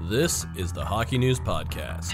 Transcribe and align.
This 0.00 0.44
is 0.56 0.72
the 0.72 0.84
Hockey 0.84 1.18
News 1.18 1.38
Podcast. 1.38 2.12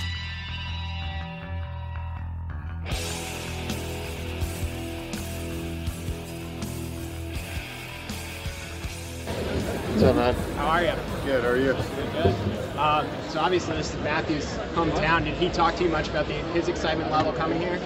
What's 9.89 10.03
up, 10.03 10.15
man? 10.15 10.35
How 10.57 10.67
are 10.67 10.83
you? 10.83 10.93
Good. 11.25 11.43
How 11.43 11.49
are 11.49 11.57
you? 11.57 11.73
Good. 11.73 12.77
Um, 12.77 13.09
so 13.31 13.41
obviously 13.41 13.77
this 13.77 13.95
is 13.95 14.01
Matthew's 14.03 14.47
hometown. 14.75 15.25
Did 15.25 15.35
he 15.35 15.49
talk 15.49 15.75
to 15.77 15.85
you 15.85 15.91
much 15.91 16.09
about 16.09 16.27
the, 16.27 16.35
his 16.35 16.69
excitement 16.69 17.11
level 17.11 17.33
coming 17.33 17.61
here? 17.61 17.81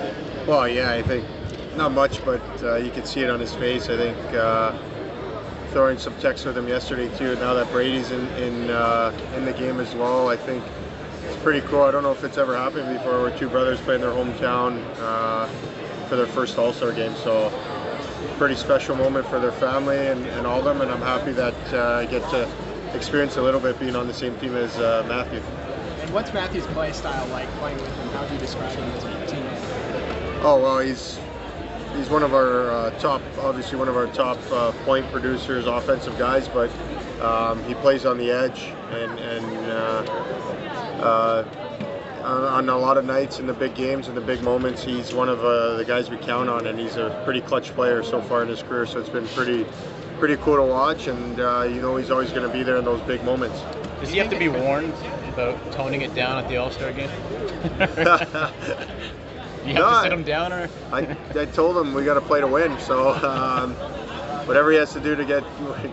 Well, 0.46 0.68
yeah, 0.68 0.92
I 0.92 1.02
think 1.02 1.24
not 1.76 1.92
much, 1.92 2.22
but 2.24 2.42
uh, 2.64 2.76
you 2.76 2.90
can 2.90 3.06
see 3.06 3.20
it 3.20 3.30
on 3.30 3.38
his 3.38 3.54
face. 3.54 3.88
I 3.88 3.96
think 3.96 4.18
uh, 4.34 4.76
throwing 5.74 5.98
some 5.98 6.14
texts 6.20 6.46
with 6.46 6.56
him 6.56 6.68
yesterday 6.68 7.08
too. 7.18 7.34
Now 7.34 7.52
that 7.54 7.70
Brady's 7.72 8.12
in 8.12 8.24
in, 8.36 8.70
uh, 8.70 9.12
in 9.34 9.44
the 9.44 9.52
game 9.52 9.80
as 9.80 9.92
well, 9.96 10.28
I 10.28 10.36
think 10.36 10.62
it's 11.26 11.36
pretty 11.42 11.66
cool. 11.66 11.82
I 11.82 11.90
don't 11.90 12.04
know 12.04 12.12
if 12.12 12.22
it's 12.22 12.38
ever 12.38 12.56
happened 12.56 12.96
before 12.96 13.20
where 13.20 13.36
two 13.36 13.48
brothers 13.48 13.80
play 13.80 13.96
in 13.96 14.00
their 14.00 14.12
hometown 14.12 14.80
uh, 15.00 15.46
for 16.06 16.14
their 16.14 16.26
first 16.26 16.56
All 16.58 16.72
Star 16.72 16.92
game. 16.92 17.12
So 17.16 17.52
pretty 18.38 18.54
special 18.54 18.94
moment 18.94 19.26
for 19.26 19.40
their 19.40 19.52
family 19.52 19.96
and, 20.06 20.24
and 20.26 20.46
all 20.46 20.60
of 20.60 20.64
them. 20.64 20.80
And 20.80 20.92
I'm 20.92 21.00
happy 21.00 21.32
that 21.32 21.74
uh, 21.74 21.98
I 22.02 22.06
get 22.06 22.22
to 22.30 22.48
experience 22.94 23.36
a 23.36 23.42
little 23.42 23.60
bit 23.60 23.78
being 23.80 23.96
on 23.96 24.06
the 24.06 24.14
same 24.14 24.38
team 24.38 24.54
as 24.54 24.76
uh, 24.76 25.04
Matthew. 25.08 25.40
And 26.02 26.10
what's 26.14 26.32
Matthew's 26.32 26.66
play 26.68 26.92
style 26.92 27.26
like 27.28 27.48
playing 27.58 27.78
with 27.78 27.96
him? 27.96 28.08
How 28.10 28.24
do 28.26 28.32
you 28.32 28.40
describe 28.40 28.72
him 28.76 28.88
as 28.92 29.02
a 29.02 29.08
teammate? 29.34 30.40
Oh 30.44 30.60
well, 30.62 30.78
he's 30.78 31.18
he's 31.96 32.10
one 32.10 32.22
of 32.22 32.34
our 32.34 32.70
uh, 32.70 32.90
top, 32.98 33.22
obviously 33.38 33.78
one 33.78 33.88
of 33.88 33.96
our 33.96 34.06
top 34.08 34.38
uh, 34.50 34.72
point 34.84 35.10
producers, 35.10 35.66
offensive 35.66 36.18
guys. 36.18 36.48
But 36.48 36.70
um, 37.20 37.62
he 37.64 37.74
plays 37.74 38.04
on 38.04 38.18
the 38.18 38.30
edge, 38.30 38.72
and 38.90 39.18
and 39.18 39.70
uh, 39.70 40.04
uh, 41.02 41.44
on 42.24 42.68
a 42.68 42.78
lot 42.78 42.96
of 42.96 43.04
nights 43.04 43.38
in 43.38 43.46
the 43.46 43.52
big 43.52 43.74
games 43.74 44.08
and 44.08 44.16
the 44.16 44.20
big 44.20 44.42
moments, 44.42 44.82
he's 44.82 45.12
one 45.12 45.28
of 45.28 45.44
uh, 45.44 45.76
the 45.76 45.84
guys 45.84 46.10
we 46.10 46.16
count 46.16 46.48
on, 46.48 46.66
and 46.66 46.78
he's 46.78 46.96
a 46.96 47.20
pretty 47.24 47.40
clutch 47.40 47.74
player 47.74 48.02
so 48.02 48.20
far 48.22 48.42
in 48.42 48.48
his 48.48 48.62
career. 48.62 48.86
So 48.86 49.00
it's 49.00 49.08
been 49.08 49.28
pretty 49.28 49.66
pretty 50.18 50.36
cool 50.36 50.56
to 50.56 50.62
watch, 50.62 51.06
and 51.06 51.40
uh, 51.40 51.66
you 51.68 51.80
know 51.80 51.96
he's 51.96 52.10
always 52.10 52.30
going 52.30 52.46
to 52.46 52.52
be 52.52 52.62
there 52.62 52.76
in 52.76 52.84
those 52.84 53.00
big 53.02 53.22
moments. 53.24 53.60
Does 54.00 54.10
he 54.10 54.18
have 54.18 54.30
to 54.30 54.38
be 54.38 54.48
warned 54.48 54.94
about 55.28 55.72
toning 55.72 56.02
it 56.02 56.14
down 56.14 56.38
at 56.38 56.48
the 56.48 56.56
All 56.56 56.70
Star 56.70 56.92
game? 56.92 57.10
you 59.66 59.74
have 59.74 59.82
No, 59.82 59.88
to 59.88 59.96
I- 59.96 60.02
sit 60.04 60.12
him 60.12 60.22
down, 60.24 60.52
or 60.52 60.68
I, 60.92 61.16
I 61.34 61.44
told 61.46 61.76
him 61.76 61.94
we 61.94 62.04
got 62.04 62.14
to 62.14 62.20
play 62.20 62.40
to 62.40 62.46
win. 62.46 62.78
So 62.78 63.10
um, 63.24 63.74
whatever 64.46 64.70
he 64.70 64.76
has 64.78 64.92
to 64.94 65.00
do 65.00 65.16
to 65.16 65.24
get 65.24 65.44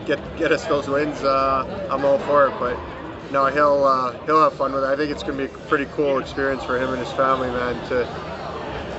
get 0.05 0.19
get 0.37 0.51
us 0.51 0.65
those 0.65 0.87
wins, 0.87 1.23
uh, 1.23 1.87
I'm 1.89 2.05
all 2.05 2.19
for 2.19 2.47
it. 2.47 2.53
But 2.59 2.77
no, 3.31 3.45
he'll 3.47 3.85
uh, 3.85 4.13
he'll 4.25 4.41
have 4.41 4.53
fun 4.53 4.73
with 4.73 4.83
it. 4.83 4.87
I 4.87 4.95
think 4.95 5.11
it's 5.11 5.23
going 5.23 5.37
to 5.37 5.47
be 5.47 5.53
a 5.53 5.57
pretty 5.67 5.85
cool 5.93 6.19
experience 6.19 6.63
for 6.63 6.77
him 6.77 6.89
and 6.91 6.99
his 6.99 7.11
family, 7.13 7.49
man. 7.49 7.75
To 7.89 8.07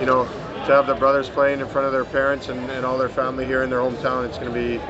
you 0.01 0.07
know 0.07 0.25
to 0.67 0.73
have 0.73 0.87
the 0.87 0.95
brothers 0.95 1.29
playing 1.29 1.59
in 1.61 1.67
front 1.67 1.87
of 1.89 1.93
their 1.93 2.05
parents 2.05 2.49
and, 2.49 2.71
and 2.71 2.87
all 2.87 2.97
their 2.97 3.09
family 3.09 3.45
here 3.45 3.65
in 3.65 3.71
their 3.71 3.81
hometown. 3.81 4.25
It's 4.29 4.39
going 4.39 4.53
to 4.53 4.79
be 4.79 4.81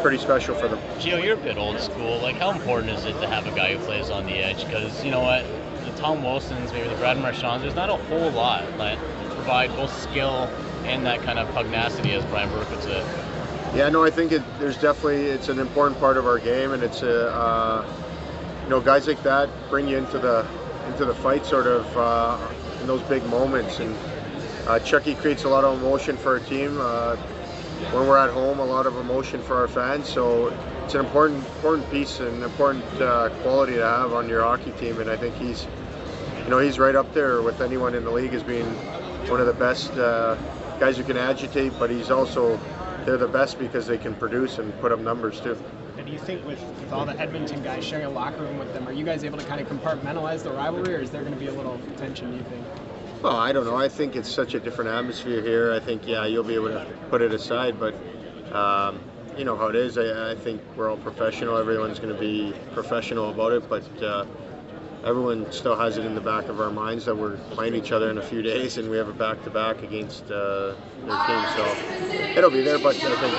pretty 0.00 0.16
special 0.16 0.54
for 0.54 0.66
them. 0.66 0.78
Gio, 0.98 1.22
you're 1.22 1.34
a 1.34 1.36
bit 1.36 1.58
old 1.58 1.78
school. 1.78 2.18
Like, 2.20 2.36
how 2.36 2.50
important 2.50 2.90
is 2.90 3.04
it 3.04 3.12
to 3.20 3.26
have 3.28 3.46
a 3.46 3.50
guy 3.50 3.74
who 3.76 3.78
plays 3.84 4.08
on 4.10 4.24
the 4.24 4.42
edge? 4.42 4.64
Because 4.64 5.04
you 5.04 5.10
know 5.10 5.20
what, 5.20 5.44
the 5.44 5.59
Tom 6.00 6.22
Wilsons, 6.22 6.72
maybe 6.72 6.88
the 6.88 6.94
Brad 6.96 7.18
Marchands, 7.18 7.62
there's 7.62 7.74
not 7.74 7.90
a 7.90 7.96
whole 7.96 8.30
lot 8.30 8.64
that 8.78 8.98
provide 9.34 9.70
both 9.76 9.92
skill 10.02 10.48
and 10.84 11.04
that 11.04 11.20
kind 11.22 11.38
of 11.38 11.48
pugnacity, 11.54 12.12
as 12.12 12.24
Brian 12.26 12.50
Burke 12.50 12.70
would 12.70 12.82
say. 12.82 13.04
Yeah, 13.74 13.88
no, 13.90 14.02
I 14.02 14.10
think 14.10 14.32
it, 14.32 14.42
there's 14.58 14.78
definitely 14.78 15.26
it's 15.26 15.48
an 15.48 15.58
important 15.58 16.00
part 16.00 16.16
of 16.16 16.26
our 16.26 16.38
game, 16.38 16.72
and 16.72 16.82
it's 16.82 17.02
a 17.02 17.30
uh, 17.32 17.86
you 18.64 18.70
know 18.70 18.80
guys 18.80 19.06
like 19.06 19.22
that 19.22 19.50
bring 19.68 19.86
you 19.86 19.98
into 19.98 20.18
the 20.18 20.46
into 20.88 21.04
the 21.04 21.14
fight 21.14 21.44
sort 21.44 21.66
of 21.66 21.96
uh, 21.96 22.38
in 22.80 22.86
those 22.86 23.02
big 23.02 23.24
moments. 23.26 23.78
And 23.78 23.96
uh, 24.66 24.78
Chucky 24.80 25.14
creates 25.14 25.44
a 25.44 25.48
lot 25.48 25.64
of 25.64 25.80
emotion 25.80 26.16
for 26.16 26.38
our 26.38 26.40
team. 26.40 26.78
Uh, 26.80 27.16
when 27.92 28.08
we're 28.08 28.18
at 28.18 28.30
home, 28.30 28.58
a 28.58 28.64
lot 28.64 28.86
of 28.86 28.96
emotion 28.96 29.42
for 29.42 29.56
our 29.56 29.68
fans. 29.68 30.08
So 30.08 30.48
it's 30.84 30.94
an 30.94 31.04
important 31.04 31.44
important 31.44 31.90
piece 31.90 32.20
and 32.20 32.42
important 32.42 32.84
uh, 33.00 33.28
quality 33.42 33.74
to 33.74 33.84
have 33.84 34.12
on 34.12 34.28
your 34.28 34.42
hockey 34.42 34.72
team. 34.72 35.00
And 35.00 35.10
I 35.10 35.16
think 35.16 35.34
he's 35.36 35.66
you 36.44 36.50
know 36.50 36.58
he's 36.58 36.78
right 36.78 36.94
up 36.94 37.12
there 37.12 37.42
with 37.42 37.60
anyone 37.60 37.94
in 37.94 38.04
the 38.04 38.10
league 38.10 38.34
as 38.34 38.42
being 38.42 38.66
one 39.28 39.40
of 39.40 39.46
the 39.46 39.52
best 39.52 39.92
uh, 39.92 40.34
guys 40.78 40.96
who 40.96 41.04
can 41.04 41.16
agitate, 41.16 41.72
but 41.78 41.90
he's 41.90 42.10
also 42.10 42.58
they're 43.04 43.16
the 43.16 43.28
best 43.28 43.58
because 43.58 43.86
they 43.86 43.98
can 43.98 44.14
produce 44.14 44.58
and 44.58 44.78
put 44.80 44.92
up 44.92 45.00
numbers 45.00 45.40
too. 45.40 45.56
And 45.96 46.06
do 46.06 46.12
you 46.12 46.18
think 46.18 46.44
with, 46.46 46.62
with 46.62 46.92
all 46.92 47.04
the 47.04 47.18
Edmonton 47.18 47.62
guys 47.62 47.84
sharing 47.84 48.06
a 48.06 48.10
locker 48.10 48.42
room 48.42 48.58
with 48.58 48.72
them, 48.72 48.86
are 48.88 48.92
you 48.92 49.04
guys 49.04 49.24
able 49.24 49.38
to 49.38 49.44
kind 49.44 49.60
of 49.60 49.68
compartmentalize 49.68 50.42
the 50.42 50.50
rivalry, 50.50 50.94
or 50.94 51.00
is 51.00 51.10
there 51.10 51.22
going 51.22 51.34
to 51.34 51.40
be 51.40 51.48
a 51.48 51.52
little 51.52 51.78
tension? 51.96 52.30
Do 52.30 52.36
you 52.38 52.42
think? 52.44 52.66
Well, 53.22 53.36
I 53.36 53.52
don't 53.52 53.66
know. 53.66 53.76
I 53.76 53.88
think 53.88 54.16
it's 54.16 54.30
such 54.30 54.54
a 54.54 54.60
different 54.60 54.90
atmosphere 54.90 55.42
here. 55.42 55.72
I 55.72 55.80
think 55.80 56.06
yeah, 56.06 56.24
you'll 56.24 56.44
be 56.44 56.54
able 56.54 56.68
to 56.68 56.86
put 57.10 57.20
it 57.20 57.32
aside, 57.34 57.78
but 57.78 57.94
um, 58.54 58.98
you 59.36 59.44
know 59.44 59.56
how 59.56 59.66
it 59.66 59.76
is. 59.76 59.98
I, 59.98 60.32
I 60.32 60.34
think 60.34 60.62
we're 60.74 60.90
all 60.90 60.96
professional. 60.96 61.58
Everyone's 61.58 61.98
going 61.98 62.14
to 62.14 62.20
be 62.20 62.54
professional 62.72 63.30
about 63.30 63.52
it, 63.52 63.68
but. 63.68 64.02
Uh, 64.02 64.24
Everyone 65.04 65.50
still 65.50 65.76
has 65.76 65.96
it 65.96 66.04
in 66.04 66.14
the 66.14 66.20
back 66.20 66.48
of 66.48 66.60
our 66.60 66.70
minds 66.70 67.06
that 67.06 67.16
we're 67.16 67.38
playing 67.52 67.74
each 67.74 67.90
other 67.90 68.10
in 68.10 68.18
a 68.18 68.22
few 68.22 68.42
days, 68.42 68.76
and 68.76 68.90
we 68.90 68.98
have 68.98 69.08
a 69.08 69.14
back-to-back 69.14 69.82
against 69.82 70.24
uh, 70.30 70.74
their 71.06 71.26
team. 71.26 71.42
So 71.54 71.74
it'll 72.36 72.50
be 72.50 72.60
there, 72.60 72.78
but 72.78 72.96
I 72.96 73.16
think 73.16 73.32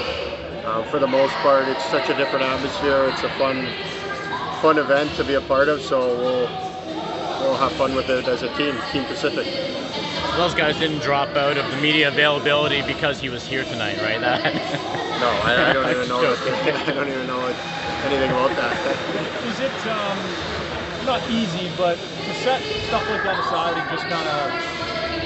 uh, 0.65 0.83
for 0.85 0.97
the 0.97 1.07
most 1.07 1.35
part, 1.35 1.67
it's 1.67 1.83
such 1.85 2.09
a 2.09 2.15
different 2.15 2.43
atmosphere. 2.43 3.09
It's 3.09 3.21
a 3.21 3.29
fun, 3.29 3.67
fun 4.61 4.79
event 4.79 5.13
to 5.17 5.23
be 5.23 5.35
a 5.35 5.41
part 5.41 5.69
of. 5.69 5.81
So 5.81 5.99
we'll 5.99 6.49
we'll 7.41 7.57
have 7.57 7.73
fun 7.73 7.95
with 7.95 8.09
it 8.09 8.27
as 8.27 8.41
a 8.41 8.57
team, 8.57 8.75
Team 8.91 9.05
Pacific. 9.05 9.45
Those 10.37 10.55
guys 10.55 10.79
didn't 10.79 10.99
drop 10.99 11.35
out 11.35 11.57
of 11.57 11.69
the 11.69 11.77
media 11.77 12.07
availability 12.07 12.81
because 12.81 13.19
he 13.19 13.29
was 13.29 13.45
here 13.45 13.63
tonight, 13.65 13.99
right? 14.01 14.19
That 14.19 14.41
No, 15.21 15.27
I, 15.27 15.69
I 15.69 15.73
don't 15.73 15.91
even 15.91 16.09
know. 16.09 16.33
I 16.41 16.93
don't 16.93 17.07
even 17.07 17.27
know 17.27 17.45
anything 18.03 18.31
about 18.31 18.55
that. 18.55 19.20
Not 21.05 21.21
easy, 21.29 21.69
but 21.77 21.97
to 21.97 22.33
set 22.33 22.61
stuff 22.87 23.09
like 23.09 23.23
that 23.23 23.39
aside 23.39 23.77
and 23.77 23.89
just 23.89 24.07
kind 24.07 24.27
of 24.27 24.53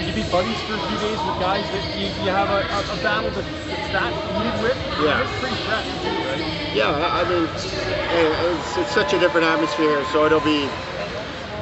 you 0.08 0.13
be 0.13 0.24
buddies 0.24 0.62
for 0.62 0.75
a 0.75 0.80
few 0.80 0.97
days 0.97 1.24
with 1.24 1.40
guys 1.40 1.69
that 1.72 1.84
you, 1.97 2.06
you 2.25 2.30
have 2.30 2.50
a, 2.50 2.62
a, 2.69 3.00
a 3.00 3.03
battle 3.03 3.31
that, 3.31 3.46
that's 3.69 3.90
that 3.90 4.14
heated 4.14 4.56
with? 4.62 4.78
Yeah. 5.02 5.22
It's 5.22 5.31
pretty 5.40 5.58
fresh, 5.66 5.88
too, 6.02 6.24
right? 6.30 6.75
Yeah, 6.75 6.91
I 6.91 7.22
I 7.22 7.24
mean, 7.25 7.47
it's, 7.47 8.78
it's 8.78 8.91
such 8.91 9.14
a 9.14 9.19
different 9.19 9.46
atmosphere, 9.46 10.03
so 10.12 10.25
it'll 10.25 10.40
be. 10.41 10.69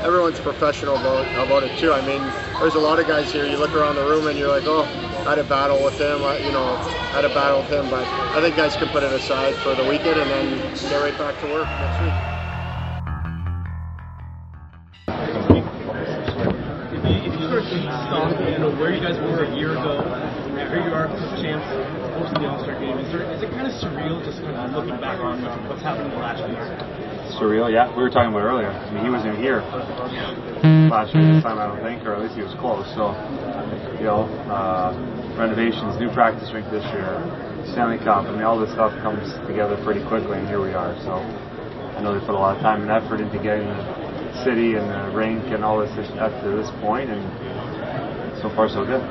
Everyone's 0.04 0.40
professional 0.40 0.98
about, 0.98 1.26
about 1.48 1.64
it 1.64 1.80
too. 1.80 1.94
I 1.94 2.02
mean, 2.06 2.22
there's 2.60 2.76
a 2.76 2.80
lot 2.80 3.00
of 3.00 3.08
guys 3.08 3.32
here. 3.32 3.46
You 3.46 3.58
look 3.58 3.74
around 3.74 3.96
the 3.96 4.04
room 4.04 4.28
and 4.28 4.38
you're 4.38 4.50
like, 4.50 4.64
oh, 4.66 4.84
I 5.26 5.30
had 5.30 5.40
a 5.40 5.46
battle 5.46 5.82
with 5.82 5.98
him. 5.98 6.22
I, 6.26 6.40
you 6.40 6.52
know, 6.52 6.76
I 6.76 7.16
had 7.16 7.26
a 7.26 7.30
battle 7.30 7.62
with 7.62 7.72
him. 7.72 7.90
But 7.90 8.06
I 8.36 8.42
think 8.42 8.58
guys 8.58 8.76
can 8.76 8.90
put 8.90 9.04
it 9.04 9.14
aside 9.14 9.56
for 9.56 9.76
the 9.76 9.86
weekend 9.86 10.20
and 10.20 10.30
then 10.30 10.58
get 10.90 10.98
right 10.98 11.18
back 11.18 11.40
to 11.40 11.48
work 11.48 11.70
next 11.80 12.02
week. 12.02 12.33
Of 17.58 17.66
stop, 17.68 18.32
you 18.40 18.58
know, 18.58 18.72
where 18.80 18.94
you 18.94 19.02
guys 19.02 19.20
were 19.20 19.44
a 19.46 19.56
year 19.56 19.72
ago, 19.72 20.02
and 20.02 20.70
here 20.70 20.82
you 20.82 20.94
are, 20.94 21.08
champs, 21.42 21.66
hosting 22.18 22.42
the 22.42 22.50
All-Star 22.50 22.80
game, 22.80 22.98
is, 22.98 23.12
there, 23.12 23.26
is 23.34 23.42
it 23.44 23.50
kind 23.52 23.68
of 23.68 23.74
surreal 23.78 24.24
just 24.24 24.42
kind 24.42 24.56
of 24.58 24.72
looking 24.74 25.00
back 25.02 25.20
on 25.20 25.42
what's 25.68 25.82
happened 25.82 26.10
in 26.10 26.18
the 26.18 26.24
last 26.24 26.42
year? 26.48 27.04
surreal. 27.34 27.72
Yeah, 27.72 27.90
we 27.96 28.04
were 28.04 28.10
talking 28.10 28.30
about 28.30 28.46
earlier. 28.46 28.70
I 28.70 28.92
mean, 28.94 29.04
he 29.04 29.10
wasn't 29.10 29.38
here 29.38 29.62
last 30.90 31.14
year 31.14 31.26
this 31.34 31.44
time, 31.44 31.58
I 31.58 31.68
don't 31.68 31.82
think, 31.82 32.06
or 32.06 32.14
at 32.14 32.22
least 32.22 32.36
he 32.36 32.44
was 32.46 32.54
close. 32.62 32.86
So, 32.94 33.12
you 33.98 34.06
know, 34.06 34.30
uh, 34.48 34.94
renovations, 35.38 35.98
new 35.98 36.14
practice 36.14 36.54
rink 36.54 36.70
this 36.70 36.86
year, 36.94 37.18
Stanley 37.74 37.98
Cup. 37.98 38.30
I 38.30 38.32
mean, 38.32 38.46
all 38.46 38.60
this 38.60 38.72
stuff 38.72 38.94
comes 39.02 39.34
together 39.48 39.76
pretty 39.84 40.06
quickly, 40.06 40.38
and 40.38 40.48
here 40.48 40.62
we 40.62 40.74
are. 40.74 40.94
So, 41.02 41.18
I 41.18 42.02
know 42.02 42.14
they 42.14 42.24
put 42.26 42.36
a 42.36 42.42
lot 42.42 42.56
of 42.56 42.62
time 42.62 42.82
and 42.86 42.92
effort 42.92 43.22
into 43.22 43.42
getting 43.42 43.68
the 43.68 44.03
city 44.42 44.74
and 44.74 44.90
the 44.90 45.14
rink 45.14 45.44
and 45.54 45.64
all 45.64 45.80
this 45.80 45.94
up 46.18 46.34
to 46.42 46.50
this 46.58 46.70
point, 46.82 47.10
and 47.10 47.22
so 48.42 48.50
far 48.58 48.68
so 48.68 48.82
good. 48.82 49.02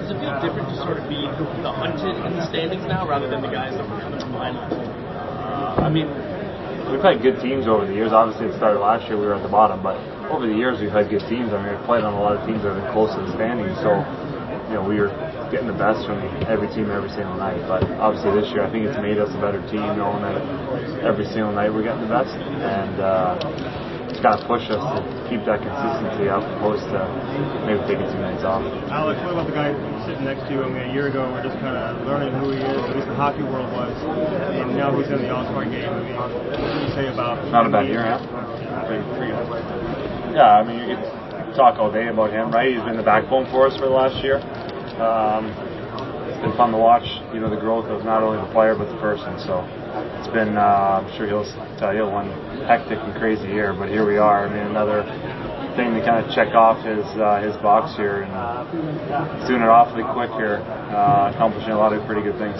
Does 0.00 0.14
it 0.14 0.18
feel 0.22 0.34
different 0.42 0.68
to 0.70 0.76
sort 0.78 0.98
of 0.98 1.06
be 1.10 1.26
the 1.62 1.70
hunted 1.70 2.14
in 2.26 2.32
the 2.38 2.46
standings 2.46 2.86
now 2.86 3.06
rather 3.06 3.28
than 3.28 3.42
the 3.42 3.50
guys 3.50 3.74
that 3.74 3.86
were 3.86 4.00
coming 4.00 4.18
behind? 4.18 4.56
Uh, 4.58 5.86
I 5.86 5.88
mean, 5.90 6.08
we've 6.90 7.02
had 7.02 7.22
good 7.22 7.38
teams 7.38 7.66
over 7.66 7.86
the 7.86 7.94
years. 7.94 8.10
Obviously, 8.10 8.50
it 8.50 8.56
started 8.58 8.80
last 8.82 9.06
year. 9.06 9.18
We 9.18 9.26
were 9.26 9.38
at 9.38 9.42
the 9.42 9.52
bottom, 9.52 9.82
but 9.82 9.98
over 10.30 10.46
the 10.46 10.54
years, 10.54 10.82
we've 10.82 10.90
had 10.90 11.10
good 11.10 11.22
teams. 11.30 11.54
I 11.54 11.62
mean, 11.62 11.78
we've 11.78 11.86
played 11.86 12.02
on 12.02 12.14
a 12.14 12.20
lot 12.20 12.34
of 12.38 12.42
teams 12.46 12.62
that 12.62 12.74
have 12.74 12.82
been 12.82 12.92
close 12.94 13.14
to 13.14 13.22
the 13.22 13.32
standings, 13.34 13.78
so 13.82 14.02
you 14.70 14.78
know 14.78 14.84
we 14.86 14.98
were 14.98 15.10
getting 15.50 15.66
the 15.70 15.78
best 15.78 16.06
from 16.06 16.22
every 16.46 16.70
team 16.74 16.90
every 16.90 17.10
single 17.10 17.38
night. 17.38 17.62
But 17.70 17.86
obviously, 17.98 18.34
this 18.34 18.50
year, 18.50 18.66
I 18.66 18.70
think 18.70 18.86
it's 18.86 18.98
made 18.98 19.18
us 19.18 19.30
a 19.30 19.40
better 19.42 19.62
team, 19.70 19.98
knowing 19.98 20.22
that 20.26 20.42
every 21.06 21.26
single 21.30 21.54
night 21.54 21.70
we're 21.70 21.86
getting 21.86 22.02
the 22.02 22.14
best. 22.14 22.34
And 22.34 22.98
uh, 22.98 23.38
just 24.20 24.36
got 24.36 24.36
to 24.36 24.44
push 24.44 24.68
us 24.68 24.84
to 24.84 25.00
keep 25.32 25.40
that 25.48 25.64
consistency 25.64 26.28
up, 26.28 26.44
opposed 26.60 26.84
to 26.92 27.00
maybe 27.64 27.80
taking 27.88 28.04
two 28.12 28.20
nights 28.20 28.44
off. 28.44 28.60
Alex, 28.92 29.16
what 29.24 29.32
about 29.32 29.48
the 29.48 29.56
guy 29.56 29.72
sitting 30.04 30.28
next 30.28 30.44
to 30.44 30.52
you? 30.52 30.60
I 30.60 30.68
mean, 30.68 30.90
a 30.90 30.92
year 30.92 31.08
ago, 31.08 31.24
we're 31.32 31.40
just 31.40 31.56
kind 31.64 31.72
of 31.72 32.04
learning 32.04 32.36
who 32.36 32.52
he 32.52 32.60
is, 32.60 32.76
at 32.84 32.92
least 32.92 33.08
the 33.08 33.16
hockey 33.16 33.42
world 33.48 33.72
was, 33.72 33.96
and 33.96 34.76
now 34.76 34.92
he's 34.92 35.08
in 35.08 35.24
the 35.24 35.32
All-Star 35.32 35.64
game. 35.64 35.88
I 35.88 36.04
mean, 36.04 36.16
what 36.20 36.28
do 36.52 36.84
you 36.84 36.92
say 36.92 37.08
about? 37.08 37.48
Not 37.48 37.64
a 37.64 37.72
bad 37.72 37.88
year, 37.88 38.04
huh? 38.04 38.20
Yeah, 40.36 40.60
I 40.60 40.62
mean, 40.68 40.84
you 40.84 40.92
could 40.92 41.56
talk 41.56 41.80
all 41.80 41.90
day 41.90 42.08
about 42.08 42.28
him, 42.30 42.52
right? 42.52 42.68
He's 42.68 42.84
been 42.84 43.00
the 43.00 43.06
backbone 43.06 43.48
for 43.48 43.66
us 43.66 43.76
for 43.80 43.88
the 43.88 43.96
last 43.96 44.20
year. 44.20 44.36
Um, 45.00 45.48
it's 46.28 46.40
been 46.44 46.52
fun 46.60 46.76
to 46.76 46.78
watch, 46.78 47.08
you 47.32 47.40
know, 47.40 47.48
the 47.48 47.56
growth 47.56 47.88
of 47.88 48.04
not 48.04 48.22
only 48.22 48.36
the 48.36 48.52
player 48.52 48.76
but 48.76 48.92
the 48.92 49.00
person. 49.00 49.40
So 49.40 49.64
it's 50.18 50.28
been, 50.28 50.56
uh, 50.56 51.02
I'm 51.02 51.08
sure 51.16 51.26
he'll 51.26 51.48
tell 51.78 51.94
you, 51.94 52.06
one 52.06 52.30
hectic 52.66 52.98
and 52.98 53.14
crazy 53.18 53.48
year. 53.48 53.74
But 53.74 53.88
here 53.88 54.06
we 54.06 54.18
are. 54.18 54.46
I 54.46 54.48
mean, 54.48 54.66
another 54.70 55.02
thing 55.76 55.94
to 55.94 56.02
kind 56.04 56.24
of 56.24 56.30
check 56.34 56.54
off 56.54 56.82
his 56.84 57.04
uh, 57.18 57.40
his 57.42 57.56
box 57.62 57.96
here, 57.96 58.22
and 58.22 58.32
he's 59.40 59.48
doing 59.48 59.62
it 59.62 59.70
awfully 59.70 60.04
quick 60.14 60.30
here, 60.38 60.62
uh, 60.94 61.32
accomplishing 61.34 61.72
a 61.72 61.78
lot 61.78 61.92
of 61.92 62.04
pretty 62.06 62.22
good 62.22 62.38
things. 62.38 62.58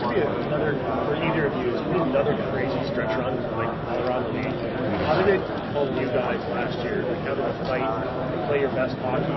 Another 0.00 0.74
for 1.06 1.14
either 1.16 1.46
of 1.46 1.54
you 1.60 1.76
another 2.02 2.34
crazy 2.50 2.80
stretch 2.90 3.12
run 3.18 3.36
like 3.56 3.68
around 4.00 4.24
the 4.24 4.40
league. 4.40 4.56
How 5.04 5.22
did 5.22 5.40
it 5.40 5.42
help 5.72 5.90
you 6.00 6.06
guys 6.08 6.40
last 6.50 6.78
year? 6.84 7.04
Like 7.04 7.20
how 7.24 7.34
did 7.34 7.44
it 7.44 7.56
fight, 7.68 8.48
play 8.48 8.60
your 8.60 8.72
best 8.72 8.96
hockey 8.98 9.28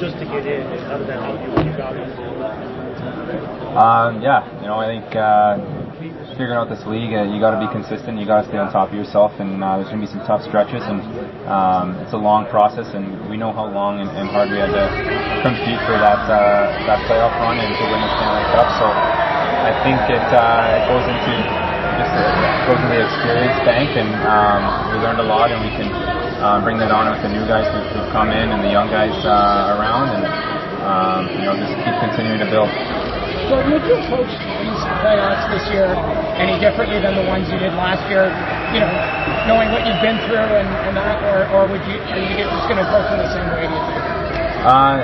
just 0.00 0.18
to 0.18 0.24
get 0.24 0.46
in? 0.46 0.66
And 0.66 0.80
how 0.88 0.98
did 0.98 1.08
that 1.08 1.20
help 1.22 1.40
you 1.40 1.52
when 1.52 1.66
you 1.66 1.76
got 1.76 1.96
in? 1.96 2.10
Um, 3.76 4.22
yeah, 4.22 4.44
you 4.60 4.66
know, 4.66 4.80
I 4.80 4.86
think 4.88 5.14
uh, 5.14 5.79
figuring 6.00 6.56
out 6.56 6.72
this 6.72 6.80
league, 6.88 7.12
uh, 7.12 7.28
you 7.28 7.36
got 7.36 7.52
to 7.52 7.60
be 7.60 7.68
consistent. 7.68 8.16
You 8.16 8.24
got 8.24 8.42
to 8.42 8.46
stay 8.48 8.56
on 8.56 8.72
top 8.72 8.88
of 8.88 8.96
yourself, 8.96 9.36
and 9.36 9.60
uh, 9.60 9.76
there's 9.76 9.92
going 9.92 10.00
to 10.00 10.06
be 10.08 10.12
some 10.12 10.24
tough 10.24 10.40
stretches, 10.40 10.80
and 10.88 11.04
um, 11.44 12.00
it's 12.00 12.16
a 12.16 12.20
long 12.20 12.48
process, 12.48 12.88
and 12.96 13.28
we 13.28 13.36
know 13.36 13.52
how 13.52 13.68
long 13.68 14.00
and, 14.00 14.08
and 14.16 14.32
hard 14.32 14.48
we 14.48 14.56
had 14.56 14.72
to 14.72 14.84
compete 15.44 15.76
for 15.84 16.00
that 16.00 16.24
uh, 16.24 16.72
that 16.88 17.04
playoff 17.04 17.36
run 17.44 17.60
and 17.60 17.68
to 17.76 17.84
win 17.84 18.00
the 18.00 18.10
Stanley 18.16 18.46
Cup. 18.56 18.68
So 18.80 18.86
I 18.88 19.72
think 19.84 19.98
it, 20.08 20.24
uh, 20.32 20.78
it 20.80 20.82
goes 20.88 21.04
into 21.04 21.32
just 22.00 22.14
uh, 22.16 22.24
goes 22.64 22.80
into 22.80 22.96
the 22.96 23.04
experience 23.04 23.58
bank, 23.68 23.92
and 23.92 24.10
um, 24.24 24.60
we 24.88 25.04
learned 25.04 25.20
a 25.20 25.28
lot, 25.28 25.52
and 25.52 25.60
we 25.60 25.72
can 25.76 25.92
um, 26.40 26.64
bring 26.64 26.80
that 26.80 26.88
on 26.88 27.12
with 27.12 27.20
the 27.20 27.28
new 27.28 27.44
guys 27.44 27.68
who, 27.68 27.80
who've 27.92 28.08
come 28.08 28.32
in 28.32 28.48
and 28.48 28.64
the 28.64 28.72
young 28.72 28.88
guys 28.88 29.12
uh, 29.28 29.76
around, 29.76 30.08
and 30.16 30.24
um, 30.80 31.28
you 31.36 31.44
know 31.44 31.52
just 31.60 31.76
keep 31.84 31.96
continuing 32.00 32.40
to 32.40 32.48
build. 32.48 32.72
So 33.52 33.58
would 33.68 33.82
you 33.84 33.98
approach 34.00 34.30
these 34.30 34.79
playoffs 35.00 35.44
this 35.52 35.64
year 35.72 35.88
any 36.40 36.56
differently 36.56 37.00
than 37.00 37.16
the 37.16 37.26
ones 37.28 37.48
you 37.52 37.58
did 37.60 37.72
last 37.76 38.04
year? 38.08 38.28
You 38.72 38.80
know, 38.80 38.92
knowing 39.44 39.72
what 39.72 39.84
you've 39.84 40.00
been 40.00 40.16
through 40.24 40.40
and, 40.40 40.68
and 40.88 40.94
that, 40.96 41.20
or, 41.26 41.44
or 41.52 41.62
would 41.68 41.82
you 41.88 41.96
are 42.00 42.20
you 42.20 42.44
just 42.44 42.66
going 42.68 42.80
to 42.80 42.86
approach 42.86 43.08
the 43.12 43.32
same 43.34 43.48
way? 43.52 43.68
Do 43.68 43.74
you 43.74 43.84
think? 43.88 44.02
Uh, 44.64 45.00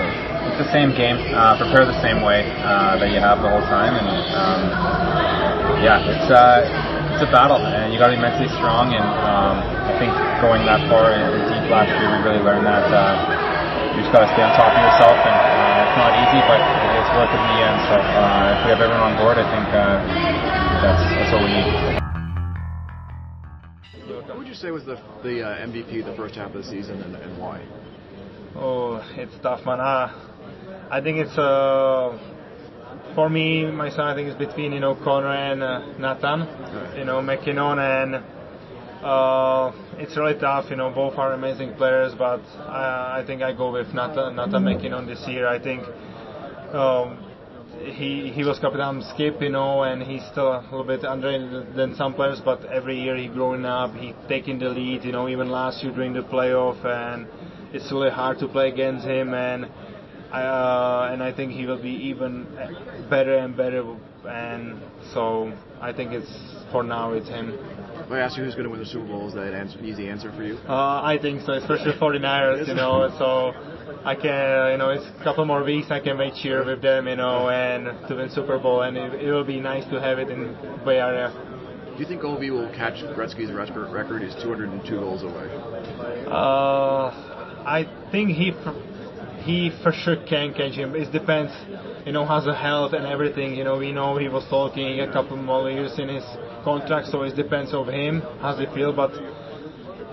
it's 0.47 0.61
the 0.63 0.73
same 0.73 0.95
game. 0.95 1.19
Uh, 1.35 1.59
prepare 1.59 1.85
the 1.85 2.01
same 2.01 2.23
way 2.23 2.47
uh, 2.63 2.97
that 2.97 3.11
you 3.11 3.19
have 3.19 3.43
the 3.43 3.51
whole 3.51 3.65
time, 3.67 3.99
and 3.99 4.09
um, 4.33 4.61
yeah, 5.83 6.01
it's 6.01 6.29
uh, 6.31 6.65
it's 7.17 7.25
a 7.25 7.31
battle, 7.33 7.59
and 7.59 7.93
you 7.93 7.99
got 7.99 8.09
to 8.09 8.17
be 8.17 8.23
mentally 8.23 8.49
strong. 8.57 8.93
And 8.95 9.05
um, 9.05 9.61
I 9.61 9.93
think 9.99 10.13
going 10.41 10.65
that 10.69 10.85
far 10.89 11.13
and 11.13 11.33
deep 11.51 11.67
last 11.73 11.91
year, 11.99 12.09
we 12.09 12.19
really 12.25 12.43
learned 12.45 12.69
that 12.69 12.87
uh, 12.89 13.97
you 13.97 14.05
just 14.05 14.13
got 14.13 14.25
to 14.25 14.31
stay 14.33 14.45
on 14.45 14.53
top 14.55 14.71
of 14.71 14.81
yourself, 14.81 15.17
and 15.19 15.37
it's 15.97 16.05
not 16.05 16.13
easy, 16.29 16.45
but 16.45 16.61
it's 16.61 17.09
worth 17.17 17.33
it 17.33 17.41
in 17.41 17.49
the 17.57 17.61
end. 17.65 17.81
So 17.89 17.97
uh, 17.97 18.53
if 18.53 18.61
we 18.65 18.71
have 18.77 18.85
everyone 18.85 19.01
on 19.01 19.17
board, 19.17 19.41
I 19.41 19.49
think 19.49 19.65
uh, 19.73 19.97
that's 20.85 21.01
that's 21.17 21.33
what 21.33 21.41
we 21.41 21.49
need. 21.49 21.65
What 24.29 24.37
would 24.37 24.47
you 24.47 24.53
say 24.53 24.71
was 24.71 24.85
the 24.85 25.01
the 25.23 25.41
uh, 25.41 25.67
MVP 25.67 26.05
the 26.05 26.15
first 26.15 26.35
half 26.35 26.55
of 26.55 26.63
the 26.63 26.69
season 26.69 27.01
and, 27.01 27.17
and 27.17 27.41
why? 27.41 27.65
Oh, 28.55 29.01
it's 29.17 29.33
tough, 29.43 29.65
man. 29.65 29.81
Uh, 29.81 30.13
I 30.91 31.01
think 31.01 31.17
it's 31.17 31.39
uh, 31.39 32.13
for 33.15 33.31
me, 33.31 33.65
my 33.65 33.89
son. 33.89 34.01
I 34.01 34.15
think 34.15 34.29
it's 34.29 34.39
between 34.39 34.73
you 34.73 34.81
know 34.81 34.97
Connor 35.03 35.33
and 35.33 35.63
uh, 35.63 35.97
Nathan. 35.97 36.99
You 36.99 37.07
know 37.07 37.23
MacKinnon 37.23 37.79
and 37.79 38.23
uh, 39.07 39.73
it's 39.99 40.17
really 40.17 40.39
tough. 40.39 40.67
You 40.71 40.77
know 40.77 40.91
both 40.91 41.17
are 41.17 41.33
amazing 41.33 41.75
players, 41.75 42.13
but 42.19 42.41
I, 42.67 43.21
I 43.21 43.25
think 43.27 43.43
I 43.43 43.53
go 43.53 43.71
with 43.71 43.95
Nata, 43.95 44.33
Nathan 44.33 44.65
MacKinnon 44.65 45.07
this 45.07 45.23
year. 45.29 45.47
I 45.47 45.63
think 45.63 45.83
um, 46.75 47.19
he 47.85 48.33
he 48.35 48.43
was 48.43 48.59
captain 48.59 49.03
Skip, 49.15 49.41
you 49.41 49.51
know, 49.51 49.85
and 49.85 50.03
he's 50.03 50.25
still 50.33 50.49
a 50.49 50.63
little 50.71 50.85
bit 50.85 51.05
under 51.05 51.31
than 51.77 51.95
some 51.95 52.15
players. 52.15 52.41
But 52.45 52.65
every 52.67 53.01
year 53.01 53.17
he 53.17 53.29
growing 53.29 53.65
up, 53.65 53.95
he 53.95 54.13
taking 54.29 54.59
the 54.59 54.69
lead. 54.69 55.05
You 55.05 55.13
know, 55.13 55.29
even 55.29 55.51
last 55.51 55.85
year 55.85 55.93
during 55.93 56.13
the 56.13 56.23
playoff, 56.23 56.85
and 56.85 57.29
it's 57.73 57.91
really 57.93 58.11
hard 58.11 58.39
to 58.41 58.49
play 58.49 58.69
against 58.71 59.07
him. 59.07 59.35
And 59.35 59.67
uh, 60.33 61.11
and 61.13 61.23
I 61.23 61.33
think 61.35 61.53
he 61.53 61.65
will 61.65 61.81
be 61.81 61.95
even 62.11 62.47
better 63.09 63.37
and 63.37 63.57
better. 63.57 63.85
And 64.27 64.83
so 65.15 65.53
I 65.81 65.93
think 65.93 66.13
it's 66.13 66.31
for 66.73 66.83
now 66.83 67.13
it's 67.13 67.29
him. 67.29 67.51
If 68.07 68.13
I 68.13 68.21
ask 68.21 68.37
you 68.39 68.45
who's 68.45 68.55
going 68.55 68.65
to 68.65 68.71
win 68.71 68.81
the 68.81 68.87
Super 68.87 69.07
Bowl, 69.07 69.29
is 69.29 69.35
that 69.35 69.53
an 69.53 69.85
easy 69.85 70.09
answer 70.09 70.33
for 70.33 70.43
you? 70.43 70.57
Uh, 70.69 71.03
I 71.03 71.19
think 71.21 71.43
so, 71.43 71.53
especially 71.55 71.93
49ers, 72.01 72.69
you 72.69 72.75
know. 72.75 73.13
So 73.19 73.53
I 74.05 74.15
can, 74.15 74.73
you 74.73 74.79
know, 74.79 74.91
it's 74.91 75.05
a 75.21 75.25
couple 75.25 75.45
more 75.45 75.65
weeks. 75.65 75.89
I 75.91 76.01
can 76.01 76.17
make 76.17 76.35
cheer 76.35 76.65
with 76.65 76.83
them, 76.83 77.09
you 77.09 77.17
know, 77.17 77.49
and 77.51 78.09
to 78.09 78.15
win 78.15 78.31
Super 78.31 78.59
Bowl, 78.59 78.83
and 78.83 78.97
it, 78.97 79.15
it 79.23 79.33
will 79.33 79.45
be 79.45 79.61
nice 79.61 79.85
to 79.91 80.01
have 80.01 80.19
it 80.19 80.31
in 80.31 80.55
Bay 80.85 80.99
Area. 80.99 81.33
Do 81.97 82.03
you 82.03 82.09
think 82.09 82.23
Ov 82.25 82.39
will 82.41 82.71
catch 82.77 83.03
Gretzky's 83.17 83.51
record? 83.51 84.23
He's 84.23 84.35
202 84.43 85.01
goals 85.01 85.23
away. 85.23 85.49
Uh, 86.27 87.09
I 87.65 87.87
think 88.13 88.31
he 88.31 88.53
he 89.47 89.71
for 89.83 89.93
sure 89.93 90.17
can 90.29 90.53
catch 90.53 90.73
him. 90.73 90.95
It 90.97 91.13
depends, 91.13 91.53
you 92.05 92.13
know, 92.13 92.27
how's 92.27 92.45
the 92.45 92.55
health 92.55 92.93
and 92.93 93.07
everything. 93.07 93.55
You 93.55 93.63
know, 93.63 93.79
we 93.79 93.93
know 93.93 94.19
he 94.19 94.29
was 94.29 94.45
talking 94.51 95.01
a 95.01 95.13
couple 95.13 95.37
more 95.37 95.71
years 95.71 95.97
in 95.99 96.09
his 96.09 96.25
contract, 96.65 97.07
so 97.09 97.23
it 97.23 97.37
depends 97.37 97.73
of 97.73 97.87
him 97.87 98.23
how's 98.41 98.59
he 98.59 98.67
feel. 98.75 98.93
But 98.93 99.13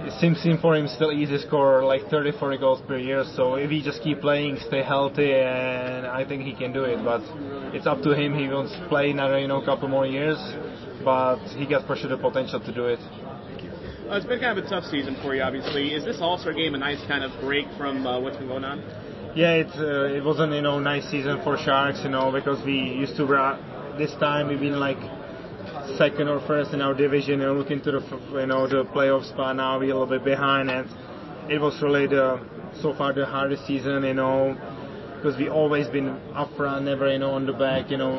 it 0.06 0.14
seems 0.22 0.38
seem 0.40 0.60
for 0.60 0.76
him 0.76 0.88
still 0.88 1.12
easy 1.12 1.40
score 1.40 1.84
like 1.84 2.08
30, 2.10 2.38
40 2.38 2.58
goals 2.60 2.82
per 2.88 2.98
year. 3.00 3.24
So 3.36 3.56
if 3.56 3.72
he 3.72 3.82
just 3.82 4.04
keep 4.04 4.22
playing, 4.22 4.58
stay 4.68 4.84
healthy, 4.84 5.34
and 5.34 6.06
I 6.06 6.24
think 6.28 6.44
he 6.44 6.54
can 6.54 6.72
do 6.72 6.84
it. 6.84 7.04
But 7.04 7.22
it's 7.74 7.88
up 7.88 8.04
to 8.04 8.14
him. 8.14 8.38
He 8.38 8.48
wants 8.48 8.74
to 8.74 8.88
play 8.88 9.10
another, 9.10 9.40
you 9.40 9.48
know, 9.48 9.66
couple 9.66 9.88
more 9.88 10.06
years. 10.06 10.38
But 11.04 11.42
he 11.58 11.66
got 11.66 11.88
for 11.88 11.96
sure 11.96 12.10
the 12.10 12.18
potential 12.18 12.60
to 12.60 12.72
do 12.72 12.86
it. 12.86 13.00
Uh, 13.00 14.18
it's 14.18 14.26
been 14.26 14.40
kind 14.40 14.60
of 14.60 14.64
a 14.64 14.70
tough 14.70 14.84
season 14.86 15.18
for 15.24 15.34
you, 15.34 15.42
obviously. 15.42 15.94
Is 15.94 16.06
this 16.06 16.20
All 16.22 16.38
Star 16.38 16.54
game 16.54 16.76
a 16.76 16.78
nice 16.78 17.02
kind 17.08 17.24
of 17.24 17.32
break 17.42 17.66
from 17.78 18.06
uh, 18.06 18.20
what's 18.20 18.38
been 18.38 18.48
going 18.48 18.64
on? 18.64 19.03
Yeah, 19.36 19.54
it 19.54 19.72
uh, 19.80 20.14
it 20.16 20.24
wasn't 20.24 20.54
you 20.54 20.62
know 20.62 20.78
nice 20.78 21.10
season 21.10 21.42
for 21.44 21.58
Sharks, 21.58 22.02
you 22.04 22.10
know, 22.10 22.32
because 22.32 22.64
we 22.64 22.74
used 22.78 23.16
to 23.18 23.26
ra- 23.26 23.58
this 23.98 24.12
time 24.20 24.48
we've 24.48 24.60
been 24.60 24.80
like 24.80 25.00
second 25.98 26.28
or 26.28 26.40
first 26.46 26.72
in 26.72 26.82
our 26.82 26.94
division, 26.94 27.40
know, 27.40 27.54
looking 27.54 27.82
to 27.82 27.92
the 27.94 28.02
you 28.40 28.46
know 28.46 28.68
the 28.68 28.86
playoff 28.94 29.28
spot. 29.28 29.56
Now 29.56 29.80
we're 29.80 29.86
a 29.86 29.98
little 30.00 30.06
bit 30.06 30.24
behind, 30.24 30.70
and 30.70 30.88
it 31.52 31.60
was 31.60 31.82
really 31.82 32.06
the 32.06 32.46
so 32.80 32.94
far 32.94 33.12
the 33.12 33.26
hardest 33.26 33.66
season, 33.66 34.04
you 34.04 34.14
know, 34.14 34.56
because 35.16 35.36
we 35.40 35.50
always 35.50 35.88
been 35.88 36.10
up 36.36 36.56
front, 36.56 36.86
never 36.86 37.12
you 37.12 37.18
know 37.18 37.32
on 37.32 37.48
the 37.48 37.54
back, 37.54 37.90
you 37.90 37.98
know, 37.98 38.14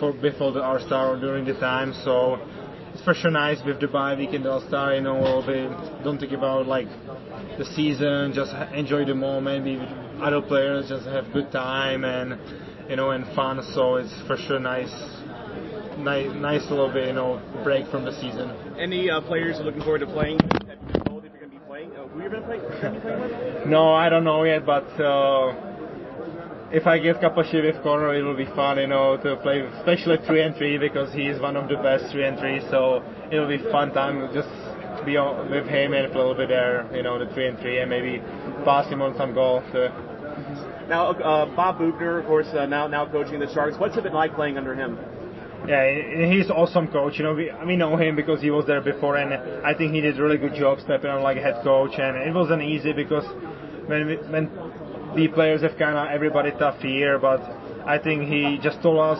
for 0.00 0.14
before 0.14 0.52
the 0.52 0.62
All 0.62 0.80
Star 0.80 1.14
or 1.14 1.20
during 1.20 1.44
the 1.44 1.54
time. 1.60 1.92
So 2.04 2.40
it's 2.94 3.02
for 3.04 3.12
sure 3.14 3.30
nice 3.30 3.58
with 3.66 3.80
Dubai 3.80 4.16
weekend 4.16 4.46
All 4.46 4.60
Star, 4.68 4.94
you 4.94 5.00
know, 5.00 5.18
a 5.18 5.22
little 5.22 5.46
bit. 5.46 6.04
Don't 6.04 6.18
think 6.18 6.32
about 6.32 6.66
like 6.66 6.88
the 7.58 7.64
season, 7.74 8.32
just 8.32 8.52
enjoy 8.72 9.04
the 9.04 9.14
moment. 9.14 9.64
Be 9.64 9.76
with 9.76 9.88
other 10.20 10.40
players, 10.40 10.88
just 10.88 11.06
have 11.06 11.32
good 11.32 11.50
time 11.50 12.04
and 12.04 12.38
you 12.88 12.96
know 12.96 13.10
and 13.10 13.26
fun. 13.34 13.60
So 13.74 13.96
it's 13.96 14.14
for 14.26 14.36
sure 14.36 14.60
nice 14.60 14.94
nice, 15.98 16.30
nice 16.36 16.62
little 16.70 16.92
bit, 16.92 17.08
you 17.08 17.14
know, 17.14 17.40
break 17.62 17.88
from 17.90 18.04
the 18.04 18.12
season. 18.12 18.50
Any 18.78 19.10
uh, 19.10 19.20
players 19.22 19.58
looking 19.60 19.82
forward 19.82 20.00
to 20.00 20.06
playing? 20.06 20.38
Have 20.40 20.78
you 20.80 20.92
been 20.92 21.04
told 21.04 21.24
if 21.24 21.32
you're 21.32 21.40
going 21.40 21.52
to 21.52 21.58
be 21.58 21.64
playing? 21.66 21.92
Uh, 21.92 22.06
who 22.08 22.20
you're 22.20 22.30
going 22.30 22.42
to 22.42 22.48
play? 22.48 22.58
Be 22.58 23.00
playing 23.00 23.20
with? 23.20 23.66
No, 23.66 23.92
I 23.92 24.08
don't 24.08 24.24
know 24.24 24.44
yet, 24.44 24.66
but 24.66 24.84
uh, 25.00 25.73
if 26.72 26.86
I 26.86 26.98
get 26.98 27.20
with 27.20 27.82
Connor, 27.82 28.14
it 28.14 28.22
will 28.22 28.36
be 28.36 28.46
fun, 28.46 28.78
you 28.78 28.86
know, 28.86 29.16
to 29.18 29.36
play, 29.36 29.60
especially 29.60 30.18
three 30.26 30.42
and 30.42 30.56
three 30.56 30.78
because 30.78 31.12
he 31.12 31.22
is 31.22 31.40
one 31.40 31.56
of 31.56 31.68
the 31.68 31.76
best 31.76 32.10
three 32.10 32.24
and 32.24 32.38
three. 32.38 32.60
So 32.70 33.02
it 33.30 33.38
will 33.38 33.48
be 33.48 33.58
fun 33.70 33.92
time 33.92 34.28
just 34.32 34.48
be 35.04 35.16
on, 35.16 35.50
with 35.50 35.66
him 35.66 35.92
and 35.92 36.12
play 36.12 36.20
a 36.20 36.26
little 36.26 36.34
bit 36.34 36.48
there, 36.48 36.88
you 36.94 37.02
know, 37.02 37.18
the 37.18 37.32
three 37.34 37.48
and 37.48 37.58
three, 37.58 37.78
and 37.80 37.90
maybe 37.90 38.22
pass 38.64 38.88
him 38.88 39.02
on 39.02 39.16
some 39.16 39.34
goal. 39.34 39.62
So. 39.72 39.88
Now, 40.88 41.12
uh, 41.12 41.46
Bob 41.54 41.78
Boughner, 41.78 42.20
of 42.20 42.26
course, 42.26 42.48
uh, 42.48 42.66
now 42.66 42.86
now 42.86 43.06
coaching 43.06 43.40
the 43.40 43.52
Sharks. 43.52 43.78
What's 43.78 43.96
it 43.96 44.02
been 44.02 44.12
like 44.12 44.34
playing 44.34 44.58
under 44.58 44.74
him? 44.74 44.98
Yeah, 45.66 46.28
he's 46.30 46.50
awesome 46.50 46.88
coach. 46.88 47.14
You 47.16 47.24
know, 47.24 47.34
we, 47.34 47.50
we 47.66 47.76
know 47.76 47.96
him 47.96 48.16
because 48.16 48.42
he 48.42 48.50
was 48.50 48.66
there 48.66 48.82
before, 48.82 49.16
and 49.16 49.32
I 49.64 49.72
think 49.72 49.94
he 49.94 50.02
did 50.02 50.18
a 50.18 50.22
really 50.22 50.36
good 50.36 50.54
job 50.54 50.78
stepping 50.80 51.08
on 51.08 51.22
like 51.22 51.38
head 51.38 51.62
coach. 51.62 51.92
And 51.98 52.16
it 52.18 52.34
wasn't 52.34 52.62
easy 52.62 52.92
because 52.92 53.24
when 53.86 54.06
we, 54.06 54.16
when 54.16 54.50
the 55.14 55.28
players 55.28 55.62
have 55.62 55.76
kind 55.78 55.96
of 55.96 56.08
everybody 56.08 56.50
tough 56.52 56.80
here, 56.80 57.18
but 57.18 57.40
I 57.86 57.98
think 57.98 58.28
he 58.28 58.58
just 58.62 58.82
told 58.82 58.98
us 58.98 59.18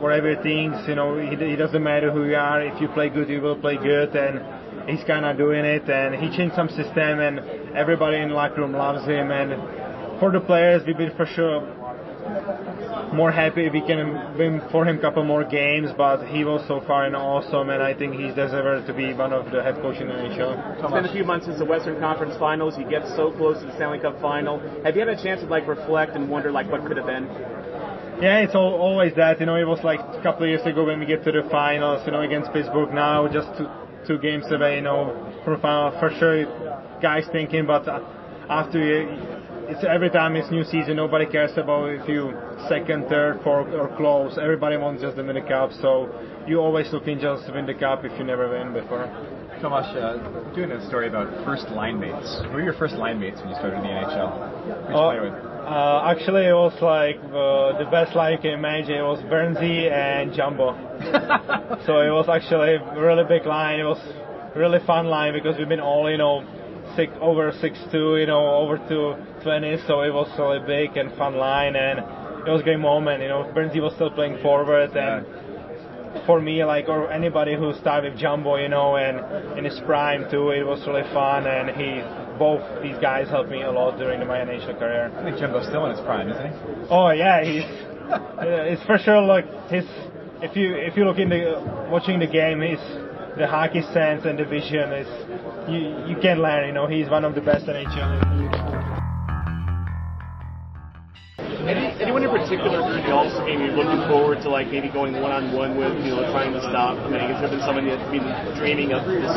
whatever 0.00 0.34
things. 0.42 0.76
You 0.88 0.94
know, 0.94 1.18
he, 1.18 1.36
he 1.36 1.56
doesn't 1.56 1.82
matter 1.82 2.10
who 2.10 2.24
you 2.24 2.36
are. 2.36 2.62
If 2.62 2.80
you 2.80 2.88
play 2.88 3.08
good, 3.08 3.28
you 3.28 3.40
will 3.40 3.56
play 3.56 3.76
good, 3.76 4.14
and 4.16 4.88
he's 4.88 5.04
kind 5.04 5.24
of 5.24 5.36
doing 5.36 5.64
it, 5.64 5.88
and 5.88 6.14
he 6.14 6.34
changed 6.36 6.54
some 6.54 6.68
system, 6.68 7.20
and 7.20 7.38
everybody 7.74 8.18
in 8.18 8.28
the 8.28 8.34
locker 8.34 8.60
room 8.60 8.72
loves 8.72 9.04
him. 9.06 9.30
And 9.30 10.20
for 10.20 10.30
the 10.32 10.40
players, 10.40 10.82
we've 10.86 10.96
been 10.96 11.14
for 11.16 11.26
sure 11.26 11.83
more 13.12 13.30
happy 13.30 13.66
if 13.66 13.72
we 13.72 13.80
can 13.80 14.36
win 14.36 14.60
for 14.70 14.84
him 14.84 14.98
a 14.98 15.00
couple 15.00 15.24
more 15.24 15.44
games, 15.44 15.90
but 15.96 16.26
he 16.26 16.44
was 16.44 16.66
so 16.66 16.80
far 16.86 17.06
and 17.06 17.14
awesome, 17.14 17.70
and 17.70 17.82
I 17.82 17.94
think 17.94 18.14
he's 18.14 18.34
deserved 18.34 18.86
to 18.86 18.94
be 18.94 19.14
one 19.14 19.32
of 19.32 19.50
the 19.52 19.62
head 19.62 19.76
coach 19.76 20.00
in 20.00 20.08
the 20.08 20.14
NHL. 20.14 20.82
It's 20.82 20.92
been 20.92 21.04
a 21.04 21.12
few 21.12 21.24
months 21.24 21.46
since 21.46 21.58
the 21.58 21.64
Western 21.64 22.00
Conference 22.00 22.34
Finals. 22.38 22.76
You 22.78 22.88
get 22.88 23.06
so 23.16 23.32
close 23.32 23.60
to 23.60 23.66
the 23.66 23.74
Stanley 23.76 24.00
Cup 24.00 24.20
Final. 24.20 24.58
Have 24.84 24.96
you 24.96 25.06
had 25.06 25.08
a 25.08 25.22
chance 25.22 25.40
to 25.42 25.46
like 25.46 25.66
reflect 25.66 26.12
and 26.16 26.28
wonder 26.28 26.50
like 26.50 26.70
what 26.70 26.84
could 26.86 26.96
have 26.96 27.06
been? 27.06 27.24
Yeah, 28.20 28.40
it's 28.40 28.54
all, 28.54 28.74
always 28.74 29.14
that. 29.16 29.40
You 29.40 29.46
know, 29.46 29.56
it 29.56 29.66
was 29.66 29.82
like 29.82 30.00
a 30.00 30.22
couple 30.22 30.44
of 30.44 30.48
years 30.48 30.64
ago 30.64 30.84
when 30.84 31.00
we 31.00 31.06
get 31.06 31.24
to 31.24 31.32
the 31.32 31.42
finals. 31.50 32.02
You 32.06 32.12
know, 32.12 32.22
against 32.22 32.52
Pittsburgh. 32.52 32.92
Now 32.94 33.26
just 33.28 33.48
two, 33.58 33.66
two 34.06 34.18
games 34.18 34.44
away. 34.50 34.76
You 34.76 34.82
know, 34.82 35.32
final 35.60 35.90
for 35.98 36.10
sure. 36.18 36.46
Guys 37.02 37.26
thinking, 37.32 37.66
but 37.66 37.86
uh, 37.88 38.00
after 38.48 38.78
you, 38.78 39.08
it's 39.68 39.84
every 39.88 40.10
time 40.10 40.36
it's 40.36 40.50
new 40.50 40.64
season. 40.64 40.96
Nobody 40.96 41.26
cares 41.26 41.52
about 41.56 41.90
if 41.90 42.08
you 42.08 42.32
second, 42.68 43.08
third, 43.08 43.40
fourth, 43.42 43.72
or 43.72 43.94
close. 43.96 44.38
Everybody 44.40 44.76
wants 44.76 45.02
just 45.02 45.16
to 45.16 45.22
win 45.22 45.34
the 45.34 45.42
cup. 45.42 45.70
So 45.80 46.08
you 46.46 46.58
always 46.60 46.92
looking 46.92 47.18
just 47.18 47.46
to 47.46 47.52
win 47.52 47.66
the 47.66 47.74
cup 47.74 48.04
if 48.04 48.12
you 48.18 48.24
never 48.24 48.48
win 48.50 48.72
before. 48.72 49.06
Tomas, 49.60 49.86
uh, 49.96 50.52
doing 50.54 50.72
a 50.72 50.86
story 50.88 51.08
about 51.08 51.28
first 51.44 51.68
line 51.70 51.98
mates. 51.98 52.42
Who 52.46 52.50
were 52.52 52.62
your 52.62 52.74
first 52.74 52.94
line 52.94 53.20
mates 53.20 53.40
when 53.40 53.50
you 53.50 53.56
started 53.56 53.76
in 53.78 53.82
the 53.82 53.88
NHL? 53.88 54.88
Who 54.88 54.94
Oh, 54.94 55.22
with? 55.22 55.32
Uh, 55.64 56.12
actually, 56.12 56.44
it 56.44 56.52
was 56.52 56.76
like 56.82 57.16
uh, 57.32 57.78
the 57.80 57.88
best 57.90 58.14
line 58.14 58.32
you 58.32 58.38
can 58.38 58.50
imagine. 58.52 59.00
It 59.00 59.02
was 59.02 59.20
Burnsie 59.32 59.90
and 59.90 60.34
Jumbo. 60.34 60.76
so 61.86 62.04
it 62.04 62.12
was 62.12 62.28
actually 62.28 62.76
a 62.76 63.00
really 63.00 63.24
big 63.24 63.46
line. 63.46 63.80
It 63.80 63.84
was 63.84 64.00
really 64.54 64.78
fun 64.86 65.06
line 65.06 65.32
because 65.32 65.56
we've 65.56 65.68
been 65.68 65.80
all, 65.80 66.10
you 66.10 66.18
know, 66.18 66.44
six, 66.96 67.12
over 67.20 67.52
six 67.60 67.78
two, 67.90 68.16
you 68.16 68.26
know, 68.26 68.56
over 68.56 68.78
to 68.78 69.42
20. 69.42 69.78
So 69.86 70.02
it 70.02 70.12
was 70.12 70.28
really 70.38 70.60
big 70.66 70.96
and 70.96 71.12
fun 71.16 71.36
line, 71.36 71.76
and 71.76 71.98
it 72.46 72.50
was 72.50 72.60
a 72.60 72.64
great 72.64 72.78
moment. 72.80 73.22
You 73.22 73.28
know, 73.28 73.52
Burnsie 73.54 73.80
was 73.80 73.94
still 73.94 74.10
playing 74.10 74.42
forward, 74.42 74.96
and 74.96 75.26
for 76.26 76.40
me, 76.40 76.64
like 76.64 76.88
or 76.88 77.10
anybody 77.10 77.56
who 77.56 77.74
started 77.74 78.12
with 78.12 78.20
Jumbo, 78.20 78.56
you 78.56 78.68
know, 78.68 78.96
and 78.96 79.58
in 79.58 79.64
his 79.64 79.80
prime 79.86 80.30
too, 80.30 80.50
it 80.50 80.64
was 80.64 80.86
really 80.86 81.08
fun, 81.12 81.46
and 81.46 81.70
he. 81.70 82.02
Both 82.34 82.82
these 82.82 82.96
guys 83.00 83.28
helped 83.28 83.48
me 83.48 83.62
a 83.62 83.70
lot 83.70 83.96
during 83.96 84.18
my 84.26 84.38
NHL 84.38 84.76
career. 84.76 85.12
I 85.16 85.22
think 85.22 85.38
Jumbo's 85.38 85.68
still 85.68 85.84
in 85.86 85.92
his 85.92 86.00
prime, 86.00 86.28
isn't 86.28 86.42
he? 86.42 86.58
Oh 86.90 87.10
yeah, 87.10 87.44
he's 87.44 87.62
it's 88.42 88.82
for 88.86 88.98
sure 88.98 89.22
like 89.22 89.46
his. 89.70 89.84
If 90.42 90.56
you 90.56 90.74
if 90.74 90.96
you 90.96 91.04
look 91.04 91.18
in 91.18 91.28
the 91.28 91.88
watching 91.92 92.18
the 92.18 92.26
game, 92.26 92.60
his 92.60 92.80
the 93.36 93.46
hockey 93.46 93.82
sense 93.92 94.24
and 94.24 94.38
the 94.38 94.44
vision 94.44 94.92
is 94.92 95.08
you 95.68 96.06
you 96.06 96.16
can 96.22 96.40
learn. 96.40 96.66
You 96.68 96.74
know, 96.74 96.86
he's 96.86 97.08
one 97.10 97.24
of 97.24 97.34
the 97.34 97.40
best 97.40 97.66
NHL. 97.66 98.62
Any, 101.64 101.96
anyone 101.96 102.22
in 102.22 102.28
particular 102.28 102.84
during 102.84 103.08
the 103.08 103.12
All 103.12 103.24
Star 103.30 103.46
game 103.46 103.60
you're 103.64 103.72
looking 103.72 104.06
forward 104.06 104.44
to 104.44 104.50
like 104.50 104.68
maybe 104.68 104.92
going 104.92 105.16
one 105.16 105.32
on 105.32 105.56
one 105.56 105.78
with, 105.78 105.96
you 106.04 106.12
know, 106.12 106.20
trying 106.30 106.52
to 106.52 106.60
stop? 106.60 106.98
I 107.00 107.08
mean, 107.08 107.20
has 107.20 107.40
there 107.40 107.48
been 107.48 107.64
someone 107.64 107.88
that's 107.88 108.04
been 108.12 108.20
dreaming 108.60 108.92
of 108.92 109.08
this 109.08 109.32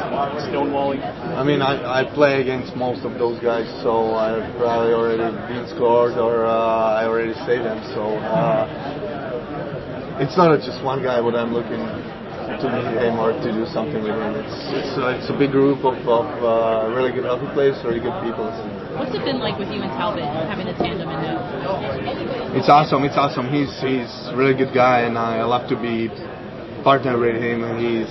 stonewalling? 0.52 1.00
I 1.00 1.44
mean, 1.44 1.62
I, 1.62 2.04
I 2.04 2.04
play 2.04 2.42
against 2.42 2.76
most 2.76 3.06
of 3.08 3.18
those 3.18 3.40
guys, 3.40 3.64
so 3.82 4.14
I've 4.14 4.44
probably 4.60 4.92
already 4.92 5.24
been 5.48 5.72
scored 5.72 6.20
or 6.20 6.46
uh, 6.46 7.00
I 7.00 7.08
already 7.08 7.34
say 7.48 7.64
them. 7.64 7.80
So 7.96 8.04
uh, 8.20 8.68
it's 10.20 10.36
not 10.36 10.60
just 10.60 10.84
one 10.84 11.02
guy 11.02 11.22
what 11.22 11.36
I'm 11.36 11.54
looking 11.54 11.80
to 12.62 12.68
meet 12.70 12.98
him 13.02 13.20
or 13.20 13.32
to 13.32 13.50
do 13.54 13.66
something 13.70 14.02
with 14.02 14.18
him. 14.18 14.34
It's 14.40 14.58
it's, 14.74 14.94
uh, 14.98 15.18
it's 15.18 15.30
a 15.30 15.38
big 15.38 15.52
group 15.52 15.86
of, 15.86 15.98
of 16.10 16.28
uh, 16.42 16.90
really 16.94 17.12
good 17.12 17.26
hockey 17.26 17.48
players, 17.54 17.78
really 17.86 18.02
good 18.02 18.18
people. 18.26 18.50
What's 18.98 19.14
it 19.14 19.22
been 19.22 19.40
like 19.40 19.58
with 19.60 19.70
you 19.70 19.82
and 19.82 19.94
Talbot 19.94 20.26
having 20.50 20.68
a 20.68 20.76
tandem 20.78 21.10
in 21.10 21.20
the? 21.22 22.58
It's 22.58 22.70
awesome. 22.70 23.04
It's 23.06 23.18
awesome. 23.18 23.50
He's 23.54 23.70
he's 23.82 24.10
a 24.30 24.36
really 24.36 24.58
good 24.58 24.74
guy, 24.74 25.06
and 25.06 25.18
I 25.18 25.44
love 25.44 25.70
to 25.70 25.78
be 25.78 26.10
partner 26.82 27.18
with 27.20 27.38
him. 27.38 27.62
And 27.62 27.78
he's 27.78 28.10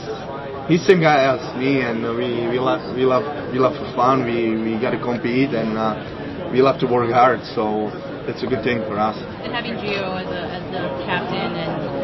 he's 0.71 0.87
same 0.87 1.01
guy 1.01 1.27
as 1.27 1.43
me, 1.59 1.83
and 1.83 2.07
we 2.15 2.47
we 2.47 2.59
love 2.63 2.83
we 2.95 3.03
love 3.03 3.27
we 3.51 3.59
love 3.59 3.75
for 3.75 3.89
fun. 3.99 4.23
We 4.23 4.55
we 4.55 4.79
got 4.79 4.95
to 4.95 5.01
compete, 5.03 5.51
and 5.51 5.75
uh, 5.75 6.51
we 6.53 6.63
love 6.63 6.79
to 6.81 6.87
work 6.87 7.11
hard. 7.11 7.43
So 7.59 7.91
it's 8.31 8.43
a 8.43 8.47
good 8.47 8.63
thing 8.63 8.87
for 8.87 8.99
us. 8.99 9.19
And 9.43 9.55
having 9.55 9.75
Gio 9.79 10.19
as, 10.19 10.31
a, 10.31 10.43
as 10.51 10.65
the 10.71 10.83
captain 11.07 11.55
and 11.55 11.96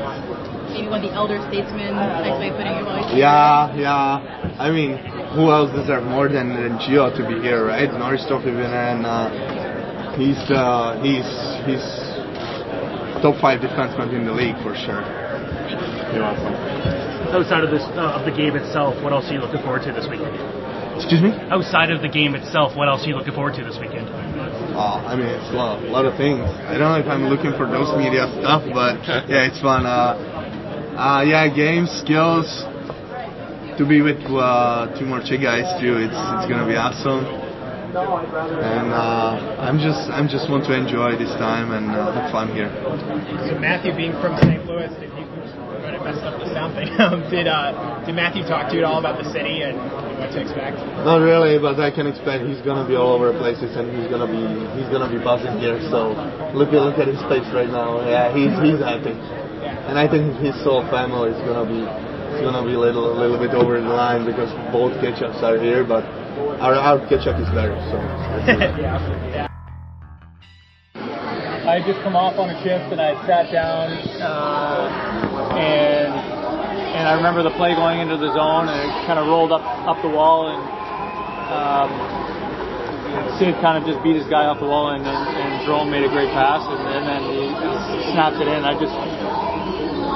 maybe 0.73 0.89
one 0.89 1.05
of 1.05 1.11
the 1.11 1.15
elder 1.15 1.39
statesmen, 1.49 1.95
nice 1.95 2.39
way 2.41 2.49
of 2.49 2.57
putting 2.57 2.73
it. 2.73 2.85
Well, 2.85 3.17
Yeah, 3.17 3.75
yeah. 3.77 4.57
I 4.59 4.71
mean, 4.71 4.97
who 5.37 5.51
else 5.53 5.71
deserves 5.73 6.07
more 6.07 6.29
than, 6.29 6.57
than 6.57 6.79
Gio 6.81 7.13
to 7.13 7.23
be 7.29 7.41
here, 7.41 7.67
right? 7.67 7.89
Norris 7.93 8.25
Trophy 8.27 8.53
winner, 8.53 8.73
and 8.93 9.05
uh, 9.07 10.17
he's 10.17 10.41
uh, 10.51 11.01
he's 11.05 11.29
he's 11.69 11.85
top 13.21 13.39
five 13.41 13.61
defenseman 13.61 14.13
in 14.17 14.25
the 14.27 14.33
league 14.33 14.57
for 14.65 14.75
sure. 14.75 15.05
You're 16.13 16.25
welcome. 16.25 16.53
Outside 17.33 17.65
of 17.65 17.71
this 17.71 17.85
uh, 17.97 18.19
of 18.19 18.25
the 18.29 18.35
game 18.35 18.57
itself, 18.57 18.97
what 19.03 19.13
else 19.13 19.29
are 19.31 19.35
you 19.35 19.41
looking 19.41 19.63
forward 19.65 19.83
to 19.89 19.93
this 19.93 20.05
weekend? 20.09 20.37
Excuse 20.97 21.23
me? 21.25 21.33
Outside 21.49 21.91
of 21.91 22.03
the 22.05 22.09
game 22.09 22.37
itself, 22.37 22.77
what 22.77 22.89
else 22.89 23.05
are 23.05 23.09
you 23.09 23.17
looking 23.17 23.33
forward 23.33 23.57
to 23.57 23.65
this 23.65 23.81
weekend? 23.81 24.07
Oh, 24.77 25.01
I 25.05 25.17
mean, 25.17 25.27
it's 25.29 25.49
a 25.49 25.57
lot, 25.57 25.81
a 25.83 25.89
lot 25.89 26.05
of 26.05 26.17
things. 26.21 26.45
I 26.69 26.77
don't 26.77 26.93
know 26.93 27.01
if 27.01 27.09
I'm 27.09 27.29
looking 27.33 27.53
for 27.57 27.65
those 27.65 27.89
media 27.97 28.29
stuff, 28.41 28.65
but 28.73 29.01
yeah, 29.29 29.49
it's 29.49 29.61
fun. 29.61 29.85
Uh, 29.89 30.21
uh, 30.97 31.23
yeah, 31.27 31.49
games, 31.49 31.91
skills. 32.05 32.47
To 33.79 33.89
be 33.89 34.03
with 34.03 34.21
uh, 34.29 34.93
two 34.99 35.07
more 35.07 35.21
Czech 35.25 35.41
guys 35.41 35.65
too, 35.81 35.97
it's 35.97 36.13
it's 36.13 36.47
gonna 36.47 36.69
be 36.69 36.77
awesome. 36.77 37.25
And 37.93 38.89
uh, 38.93 39.61
I'm 39.61 39.81
just 39.81 40.13
I'm 40.13 40.29
just 40.29 40.49
want 40.49 40.65
to 40.69 40.77
enjoy 40.77 41.17
this 41.17 41.33
time 41.41 41.73
and 41.73 41.89
uh, 41.93 42.13
have 42.13 42.33
fun 42.33 42.53
here. 42.53 42.69
So 43.49 43.59
Matthew, 43.59 43.97
being 43.97 44.13
from 44.21 44.37
St. 44.45 44.65
Louis, 44.69 44.89
did 45.01 45.13
you 45.17 45.25
I 45.83 45.99
messed 46.01 46.25
up 46.25 46.39
the 46.41 46.49
sound 46.53 46.73
thing? 46.75 46.89
Um, 47.03 47.25
did 47.29 47.49
uh, 47.49 48.05
did 48.07 48.15
Matthew 48.15 48.45
talk 48.45 48.71
to 48.71 48.77
you 48.77 48.85
at 48.85 48.89
all 48.89 49.01
about 49.01 49.19
the 49.21 49.29
city 49.33 49.63
and 49.63 49.77
what 50.21 50.31
to 50.33 50.41
expect? 50.41 50.79
Not 51.05 51.21
really, 51.21 51.59
but 51.59 51.81
I 51.81 51.91
can 51.91 52.07
expect 52.07 52.45
he's 52.47 52.63
gonna 52.63 52.87
be 52.87 52.95
all 52.95 53.13
over 53.13 53.33
places 53.37 53.75
and 53.77 53.91
he's 53.93 54.09
gonna 54.09 54.29
be 54.29 54.41
he's 54.79 54.89
gonna 54.93 55.11
be 55.11 55.19
buzzing 55.19 55.59
here. 55.59 55.81
So 55.91 56.15
look 56.55 56.71
at 56.73 56.81
look 56.81 56.97
at 56.97 57.09
his 57.09 57.21
face 57.29 57.49
right 57.53 57.69
now. 57.69 58.01
Yeah, 58.07 58.33
he's 58.33 58.55
he's 58.63 58.81
happy, 58.81 59.17
and 59.89 59.99
I 59.99 60.07
think 60.07 60.39
his 60.39 60.55
whole 60.63 60.87
family 60.91 61.31
is 61.31 61.41
gonna 61.43 61.67
be 61.67 61.83
it's 61.83 62.41
gonna 62.41 62.65
be 62.65 62.75
a 62.75 62.79
little 62.79 63.13
a 63.13 63.17
little 63.19 63.39
bit 63.39 63.51
over 63.51 63.81
the 63.81 63.89
line 63.89 64.25
because 64.25 64.51
both 64.73 64.93
Tkachuks 65.03 65.43
are 65.43 65.59
here, 65.61 65.85
but 65.85 66.05
our 66.63 66.75
our 66.75 66.99
Tkachuk 67.07 67.41
is 67.41 67.51
better. 67.51 67.75
So. 67.91 67.99
I 71.63 71.79
had 71.79 71.87
just 71.87 72.03
come 72.03 72.19
off 72.19 72.35
on 72.43 72.51
a 72.51 72.59
shift 72.67 72.91
and 72.91 73.01
I 73.01 73.15
sat 73.23 73.55
down 73.55 73.95
uh, 74.19 75.55
and 75.55 76.11
and 76.11 77.05
I 77.09 77.15
remember 77.15 77.43
the 77.43 77.55
play 77.55 77.75
going 77.75 78.03
into 78.03 78.19
the 78.19 78.35
zone 78.35 78.67
and 78.67 78.79
it 78.83 78.93
kind 79.07 79.19
of 79.19 79.31
rolled 79.31 79.53
up 79.55 79.63
up 79.87 80.03
the 80.03 80.11
wall 80.11 80.51
and 80.51 80.59
um, 81.55 81.91
Sid 83.39 83.55
kind 83.63 83.79
of 83.79 83.87
just 83.87 84.03
beat 84.03 84.17
his 84.17 84.27
guy 84.27 84.49
off 84.49 84.59
the 84.59 84.67
wall 84.67 84.91
and, 84.91 85.05
and, 85.05 85.23
and 85.39 85.51
Jarome 85.63 85.91
made 85.93 86.03
a 86.03 86.11
great 86.11 86.33
pass 86.35 86.67
and, 86.67 86.83
and 86.83 87.05
then 87.07 87.23
he 87.31 87.47
snapped 88.11 88.41
it 88.41 88.49
in. 88.49 88.65
I 88.65 88.75
just 88.75 88.93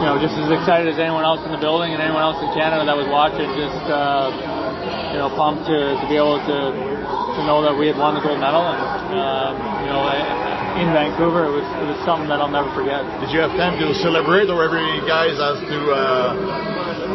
you 0.01 0.07
know 0.07 0.17
just 0.21 0.37
as 0.37 0.53
excited 0.53 0.89
as 0.93 0.99
anyone 1.01 1.25
else 1.25 1.41
in 1.45 1.53
the 1.53 1.61
building 1.61 1.93
and 1.97 2.01
anyone 2.01 2.23
else 2.23 2.37
in 2.43 2.49
Canada 2.53 2.85
that 2.85 2.97
was 2.97 3.09
watching, 3.09 3.49
just 3.57 3.85
uh, 3.89 4.29
you 5.13 5.19
know 5.19 5.33
pumped 5.33 5.65
to, 5.69 5.97
to 5.97 6.05
be 6.09 6.17
able 6.17 6.37
to 6.45 6.59
to 7.37 7.41
know 7.49 7.65
that 7.65 7.73
we 7.73 7.89
had 7.89 7.97
won 7.97 8.17
the 8.17 8.23
gold 8.25 8.41
medal 8.41 8.65
and 8.65 8.81
um, 9.17 9.53
you 9.85 9.91
know. 9.93 10.05
In 10.77 10.93
Vancouver, 10.93 11.49
it 11.49 11.55
was 11.57 11.65
it 11.81 11.89
was 11.89 11.97
something 12.05 12.29
that 12.29 12.37
I'll 12.37 12.53
never 12.53 12.69
forget. 12.77 13.01
Did 13.25 13.33
you 13.33 13.41
have 13.41 13.57
time 13.57 13.81
to 13.81 13.97
celebrate, 13.97 14.53
or 14.53 14.61
every 14.61 14.85
guys 15.09 15.33
has 15.41 15.57
to 15.73 15.79
uh, 15.89 16.37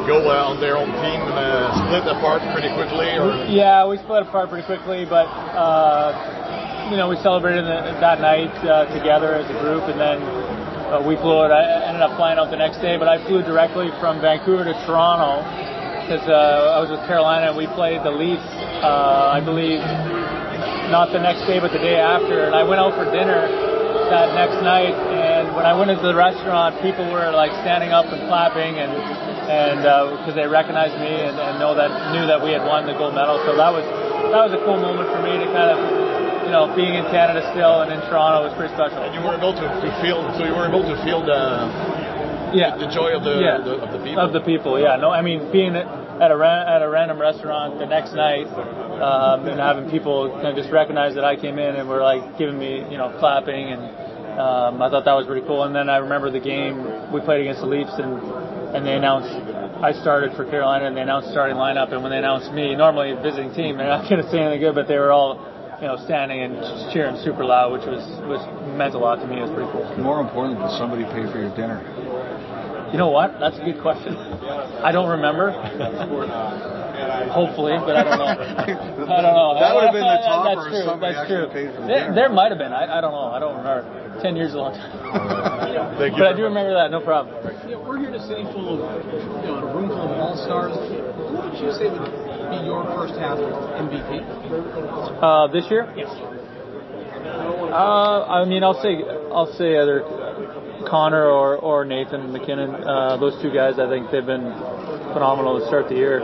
go 0.09 0.33
uh, 0.33 0.49
on 0.49 0.57
their 0.57 0.81
own 0.81 0.89
team 0.89 1.21
and 1.21 1.37
uh, 1.37 1.69
split 1.85 2.09
apart 2.09 2.41
pretty 2.57 2.73
quickly? 2.73 3.13
Or 3.21 3.29
Yeah, 3.45 3.85
we 3.85 4.01
split 4.01 4.25
apart 4.25 4.49
pretty 4.49 4.65
quickly, 4.65 5.05
but 5.05 5.29
uh, 5.53 6.89
you 6.89 6.97
know 6.97 7.05
we 7.05 7.21
celebrated 7.21 7.61
the, 7.69 8.01
that 8.01 8.17
night 8.17 8.49
uh, 8.65 8.89
together 8.97 9.37
as 9.37 9.45
a 9.45 9.57
group, 9.61 9.85
and 9.85 10.01
then 10.01 10.17
uh, 10.91 10.99
we 10.99 11.15
flew 11.15 11.39
out. 11.39 11.55
I 11.55 11.87
ended 11.87 12.03
up 12.03 12.19
flying 12.19 12.35
out 12.35 12.51
the 12.51 12.59
next 12.59 12.83
day, 12.83 12.99
but 12.99 13.07
I 13.07 13.15
flew 13.23 13.39
directly 13.41 13.87
from 14.03 14.19
Vancouver 14.19 14.67
to 14.67 14.75
Toronto 14.83 15.39
because 16.03 16.27
uh, 16.27 16.75
I 16.75 16.83
was 16.83 16.91
with 16.91 16.99
Carolina 17.07 17.47
and 17.47 17.55
we 17.55 17.63
played 17.71 18.03
the 18.03 18.11
Leafs, 18.11 18.43
uh, 18.83 19.31
I 19.31 19.39
believe, 19.39 19.79
not 20.91 21.15
the 21.15 21.23
next 21.23 21.47
day 21.47 21.63
but 21.63 21.71
the 21.71 21.79
day 21.79 21.95
after. 21.95 22.43
And 22.43 22.51
I 22.51 22.67
went 22.67 22.83
out 22.83 22.91
for 22.99 23.07
dinner 23.07 23.47
that 24.11 24.35
next 24.35 24.59
night, 24.59 24.91
and 24.91 25.55
when 25.55 25.63
I 25.63 25.71
went 25.71 25.87
into 25.87 26.03
the 26.03 26.15
restaurant, 26.15 26.75
people 26.83 27.07
were 27.07 27.31
like 27.31 27.55
standing 27.63 27.95
up 27.95 28.11
and 28.11 28.27
clapping, 28.27 28.75
and 28.75 28.91
and 29.47 29.79
because 30.19 30.35
they 30.35 30.47
recognized 30.47 30.99
me 30.99 31.07
and, 31.07 31.39
and 31.39 31.55
know 31.55 31.71
that 31.71 32.11
knew 32.11 32.27
that 32.27 32.43
we 32.43 32.51
had 32.51 32.67
won 32.67 32.83
the 32.83 32.93
gold 32.99 33.15
medal. 33.15 33.39
So 33.47 33.55
that 33.55 33.71
was 33.71 33.87
that 34.35 34.43
was 34.43 34.51
a 34.51 34.59
cool 34.67 34.75
moment 34.75 35.07
for 35.07 35.23
me 35.23 35.39
to 35.39 35.47
kind 35.55 35.71
of 35.71 36.10
you 36.51 36.57
know 36.59 36.67
being 36.75 36.99
in 36.99 37.07
Canada 37.07 37.39
still 37.55 37.79
and 37.79 37.95
in 37.95 38.03
Toronto 38.11 38.43
was 38.43 38.51
pretty 38.59 38.75
special. 38.75 38.99
And 38.99 39.15
you 39.15 39.23
were 39.23 39.39
able 39.39 39.55
to, 39.55 39.67
feel, 40.03 40.19
so 40.35 40.43
you 40.43 40.51
were 40.51 40.67
able 40.67 40.83
to 40.83 40.99
feel 41.07 41.23
the 41.23 42.51
yeah 42.51 42.75
the 42.75 42.91
joy 42.91 43.15
of 43.15 43.23
the, 43.23 43.39
yeah. 43.39 43.63
the 43.63 43.79
of 43.79 43.95
the 43.95 44.03
people. 44.03 44.19
Of 44.19 44.35
the 44.35 44.43
people, 44.43 44.75
yeah. 44.75 44.99
No, 44.99 45.15
I 45.15 45.23
mean 45.23 45.47
being 45.55 45.79
at 45.79 46.27
a 46.27 46.35
ran- 46.35 46.67
at 46.67 46.83
a 46.83 46.89
random 46.91 47.23
restaurant 47.23 47.79
the 47.79 47.87
next 47.87 48.11
night, 48.11 48.51
um, 48.99 49.47
and 49.47 49.63
having 49.63 49.87
people 49.87 50.27
kind 50.43 50.51
of 50.51 50.59
just 50.59 50.67
recognize 50.75 51.15
that 51.15 51.23
I 51.23 51.39
came 51.39 51.55
in 51.55 51.79
and 51.79 51.87
were 51.87 52.03
like 52.03 52.35
giving 52.35 52.59
me 52.59 52.83
you 52.91 52.99
know 52.99 53.15
clapping 53.23 53.71
and 53.71 53.87
um, 54.35 54.83
I 54.83 54.91
thought 54.91 55.07
that 55.07 55.15
was 55.15 55.27
pretty 55.31 55.47
cool. 55.47 55.63
And 55.63 55.71
then 55.71 55.87
I 55.87 56.03
remember 56.03 56.35
the 56.35 56.43
game 56.43 56.83
we 57.15 57.23
played 57.23 57.47
against 57.47 57.63
the 57.63 57.71
Leafs 57.71 57.95
and 57.95 58.19
and 58.75 58.83
they 58.83 58.99
announced 58.99 59.31
I 59.79 59.95
started 60.03 60.35
for 60.35 60.43
Carolina 60.43 60.91
and 60.91 60.99
they 60.99 61.01
announced 61.01 61.31
starting 61.31 61.55
lineup 61.55 61.95
and 61.95 62.03
when 62.03 62.11
they 62.11 62.19
announced 62.19 62.51
me, 62.51 62.75
normally 62.75 63.15
a 63.15 63.19
visiting 63.23 63.55
team, 63.55 63.79
they're 63.79 63.87
not 63.87 64.03
going 64.11 64.19
to 64.19 64.29
say 64.29 64.43
anything 64.43 64.59
good, 64.59 64.75
but 64.75 64.91
they 64.91 64.99
were 64.99 65.15
all 65.15 65.39
you 65.81 65.87
know 65.87 65.97
standing 66.05 66.41
and 66.45 66.55
cheering 66.93 67.17
super 67.25 67.43
loud, 67.43 67.73
which 67.73 67.85
was 67.89 68.05
was 68.29 68.41
meant 68.77 68.93
a 68.93 68.99
lot 68.99 69.17
to 69.19 69.27
me. 69.27 69.39
It 69.41 69.49
was 69.49 69.51
pretty 69.51 69.71
cool. 69.73 69.85
More 69.97 70.21
important, 70.21 70.59
did 70.61 70.69
somebody 70.77 71.03
pay 71.09 71.25
for 71.31 71.41
your 71.41 71.49
dinner? 71.57 71.81
You 72.93 72.97
know 72.99 73.09
what? 73.09 73.39
That's 73.39 73.57
a 73.57 73.63
good 73.63 73.81
question. 73.81 74.15
I 74.83 74.91
don't 74.91 75.09
remember. 75.09 75.51
Hopefully, 77.31 77.73
but 77.79 77.95
I 77.95 78.03
don't 78.03 78.19
know. 78.19 78.29
I 79.09 79.21
don't 79.23 79.33
know. 79.33 79.55
That 79.57 79.73
would 79.73 79.83
have 79.89 79.93
been 79.95 80.03
the 80.05 80.19
That- 80.21 80.27
topper 80.27 80.69
That's 80.69 80.69
true. 80.69 80.99
That's 80.99 81.27
true. 81.27 81.43
actually 81.47 81.53
paid 81.55 81.75
for 81.75 81.81
the 81.81 81.87
There, 81.87 82.13
there 82.13 82.29
might 82.29 82.51
have 82.51 82.59
been. 82.59 82.73
I, 82.73 82.99
I 82.99 83.01
don't 83.01 83.11
know. 83.15 83.31
I 83.31 83.39
don't 83.39 83.57
remember. 83.57 84.19
Ten 84.21 84.35
years 84.35 84.49
is 84.49 84.55
a 84.55 84.59
long 84.59 84.75
time. 84.75 85.97
Thank 85.97 86.13
you 86.13 86.19
but 86.21 86.27
I 86.29 86.35
very 86.35 86.37
do 86.37 86.43
remember 86.51 86.73
that. 86.75 86.91
No 86.91 86.99
problem. 87.01 87.33
You 87.65 87.79
know, 87.79 87.81
we're 87.81 87.97
here 87.97 88.09
in 88.09 88.15
a 88.15 88.27
city 88.27 88.43
full 88.53 88.75
of, 88.77 88.83
you 88.83 89.49
know, 89.49 89.65
a 89.65 89.73
room 89.73 89.87
full 89.89 90.11
of 90.11 90.19
all 90.19 90.35
stars. 90.37 90.75
Who 90.77 91.41
would 91.41 91.57
you 91.57 91.71
say 91.73 91.89
would 91.89 92.05
be 92.51 92.65
your 92.65 92.83
first 92.95 93.15
half 93.15 93.37
MVP? 93.39 94.11
Uh, 95.23 95.47
this 95.47 95.65
year? 95.71 95.91
Yes. 95.95 96.09
Uh, 97.71 98.25
I 98.27 98.45
mean, 98.45 98.63
I'll 98.63 98.81
say 98.81 98.99
I'll 99.31 99.51
say 99.55 99.79
either 99.79 100.03
Connor 100.87 101.25
or, 101.25 101.57
or 101.57 101.85
Nathan 101.85 102.31
MacKinnon. 102.33 102.75
Uh, 102.75 103.17
those 103.17 103.41
two 103.41 103.51
guys, 103.53 103.79
I 103.79 103.87
think 103.87 104.11
they've 104.11 104.25
been 104.25 104.51
phenomenal 105.13 105.59
to 105.59 105.67
start 105.67 105.87
the 105.87 105.95
year. 105.95 106.21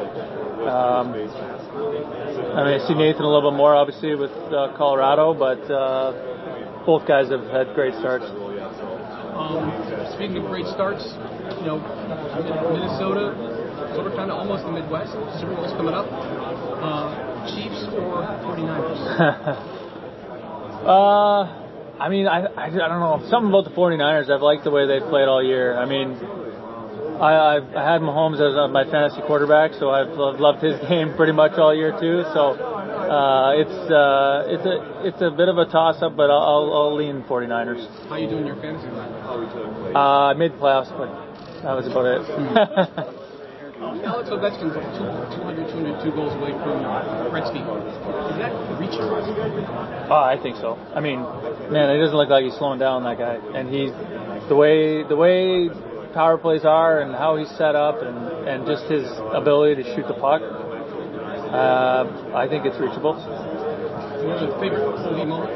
Um, 0.67 1.13
I 1.13 2.63
mean, 2.65 2.75
I 2.75 2.87
see 2.87 2.95
Nathan 2.95 3.21
a 3.21 3.29
little 3.29 3.51
bit 3.51 3.57
more, 3.57 3.75
obviously, 3.75 4.15
with 4.15 4.31
uh, 4.51 4.73
Colorado, 4.75 5.33
but 5.33 5.61
uh, 5.71 6.83
both 6.85 7.07
guys 7.07 7.29
have 7.29 7.45
had 7.47 7.73
great 7.75 7.93
starts. 7.95 8.25
Um, 8.27 9.71
speaking 10.15 10.37
of 10.37 10.49
great 10.49 10.65
starts, 10.67 11.05
you 11.61 11.67
know, 11.67 11.79
Minnesota, 12.73 13.56
sort 13.97 14.07
of 14.07 14.13
kind 14.13 14.29
of 14.29 14.37
almost 14.37 14.61
the 14.63 14.71
Midwest. 14.71 15.11
Super 15.41 15.55
Bowl's 15.57 15.73
coming 15.73 15.95
up. 15.97 16.05
Uh, 16.05 17.49
Chiefs 17.49 17.81
or 17.97 18.21
49ers? 18.45 19.73
Uh, 20.87 21.43
I 21.99 22.07
mean, 22.07 22.27
I, 22.27 22.45
I, 22.45 22.65
I 22.67 22.69
don't 22.87 23.01
know. 23.01 23.19
Something 23.29 23.49
about 23.49 23.65
the 23.65 23.71
49ers. 23.75 24.29
I've 24.29 24.41
liked 24.41 24.63
the 24.63 24.71
way 24.71 24.87
they've 24.87 25.03
played 25.09 25.27
all 25.27 25.43
year. 25.43 25.75
I 25.75 25.85
mean, 25.85 26.15
I, 27.19 27.57
I've, 27.57 27.75
I 27.75 27.83
had 27.91 27.99
Mahomes 27.99 28.35
as 28.39 28.55
uh, 28.55 28.69
my 28.69 28.85
fantasy 28.85 29.19
quarterback, 29.27 29.73
so 29.73 29.89
I've 29.89 30.09
lo- 30.15 30.37
loved 30.37 30.63
his 30.63 30.79
game 30.87 31.13
pretty 31.17 31.33
much 31.33 31.57
all 31.59 31.75
year 31.75 31.91
too. 31.99 32.23
So 32.31 32.55
uh, 32.55 33.51
it's 33.57 33.91
uh, 33.91 34.43
it's 34.47 34.65
a 34.65 35.07
it's 35.07 35.21
a 35.21 35.31
bit 35.35 35.49
of 35.49 35.57
a 35.57 35.65
toss 35.65 36.01
up, 36.01 36.15
but 36.15 36.29
I'll, 36.29 36.39
I'll, 36.39 36.73
I'll 36.73 36.95
lean 36.95 37.23
49ers. 37.23 38.07
How 38.07 38.15
you 38.15 38.29
doing 38.29 38.45
your 38.45 38.55
fantasy 38.61 38.87
league? 38.87 39.95
Uh, 39.95 40.31
I 40.31 40.33
made 40.35 40.53
the 40.53 40.57
playoffs, 40.57 40.95
but 40.95 41.09
that 41.63 41.73
was 41.73 41.87
about 41.87 42.05
it. 42.05 43.23
Alex 44.03 44.29
Ovechkin's 44.29 44.75
like 44.75 44.89
two, 44.93 45.07
200, 45.37 45.69
202 45.71 46.11
goals 46.11 46.33
away 46.35 46.51
from 46.51 46.83
Gretzky. 47.31 47.61
Is 47.63 48.37
that 48.37 48.51
reaching? 48.79 49.01
Oh, 50.09 50.23
I 50.23 50.37
think 50.41 50.57
so. 50.57 50.77
I 50.93 50.99
mean, 50.99 51.21
man, 51.71 51.89
it 51.89 51.97
doesn't 51.99 52.15
look 52.15 52.29
like 52.29 52.43
he's 52.43 52.55
slowing 52.55 52.79
down 52.79 53.03
that 53.03 53.17
guy, 53.17 53.35
and 53.55 53.69
he's 53.69 53.91
the 54.49 54.55
way 54.55 55.03
the 55.03 55.15
way 55.15 55.69
power 56.13 56.37
plays 56.37 56.65
are 56.65 57.01
and 57.01 57.13
how 57.13 57.37
he's 57.37 57.49
set 57.57 57.75
up 57.75 58.01
and 58.01 58.17
and 58.47 58.65
just 58.65 58.85
his 58.85 59.07
ability 59.33 59.83
to 59.83 59.95
shoot 59.95 60.07
the 60.07 60.13
puck. 60.15 60.41
Uh, 60.41 62.33
I 62.35 62.47
think 62.47 62.65
it's 62.65 62.77
reachable. 62.79 63.15
What's 63.15 64.41
your 64.41 64.59
favorite 64.59 64.83
league 65.15 65.27
moment? 65.27 65.51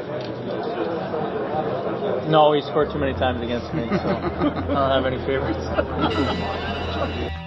No, 2.30 2.52
he 2.52 2.62
scored 2.62 2.90
too 2.90 2.98
many 2.98 3.12
times 3.14 3.42
against 3.42 3.74
me, 3.74 3.86
so 3.88 3.94
I 3.96 4.66
don't 4.66 4.90
have 4.90 5.06
any 5.06 5.18
favorites. 5.26 5.60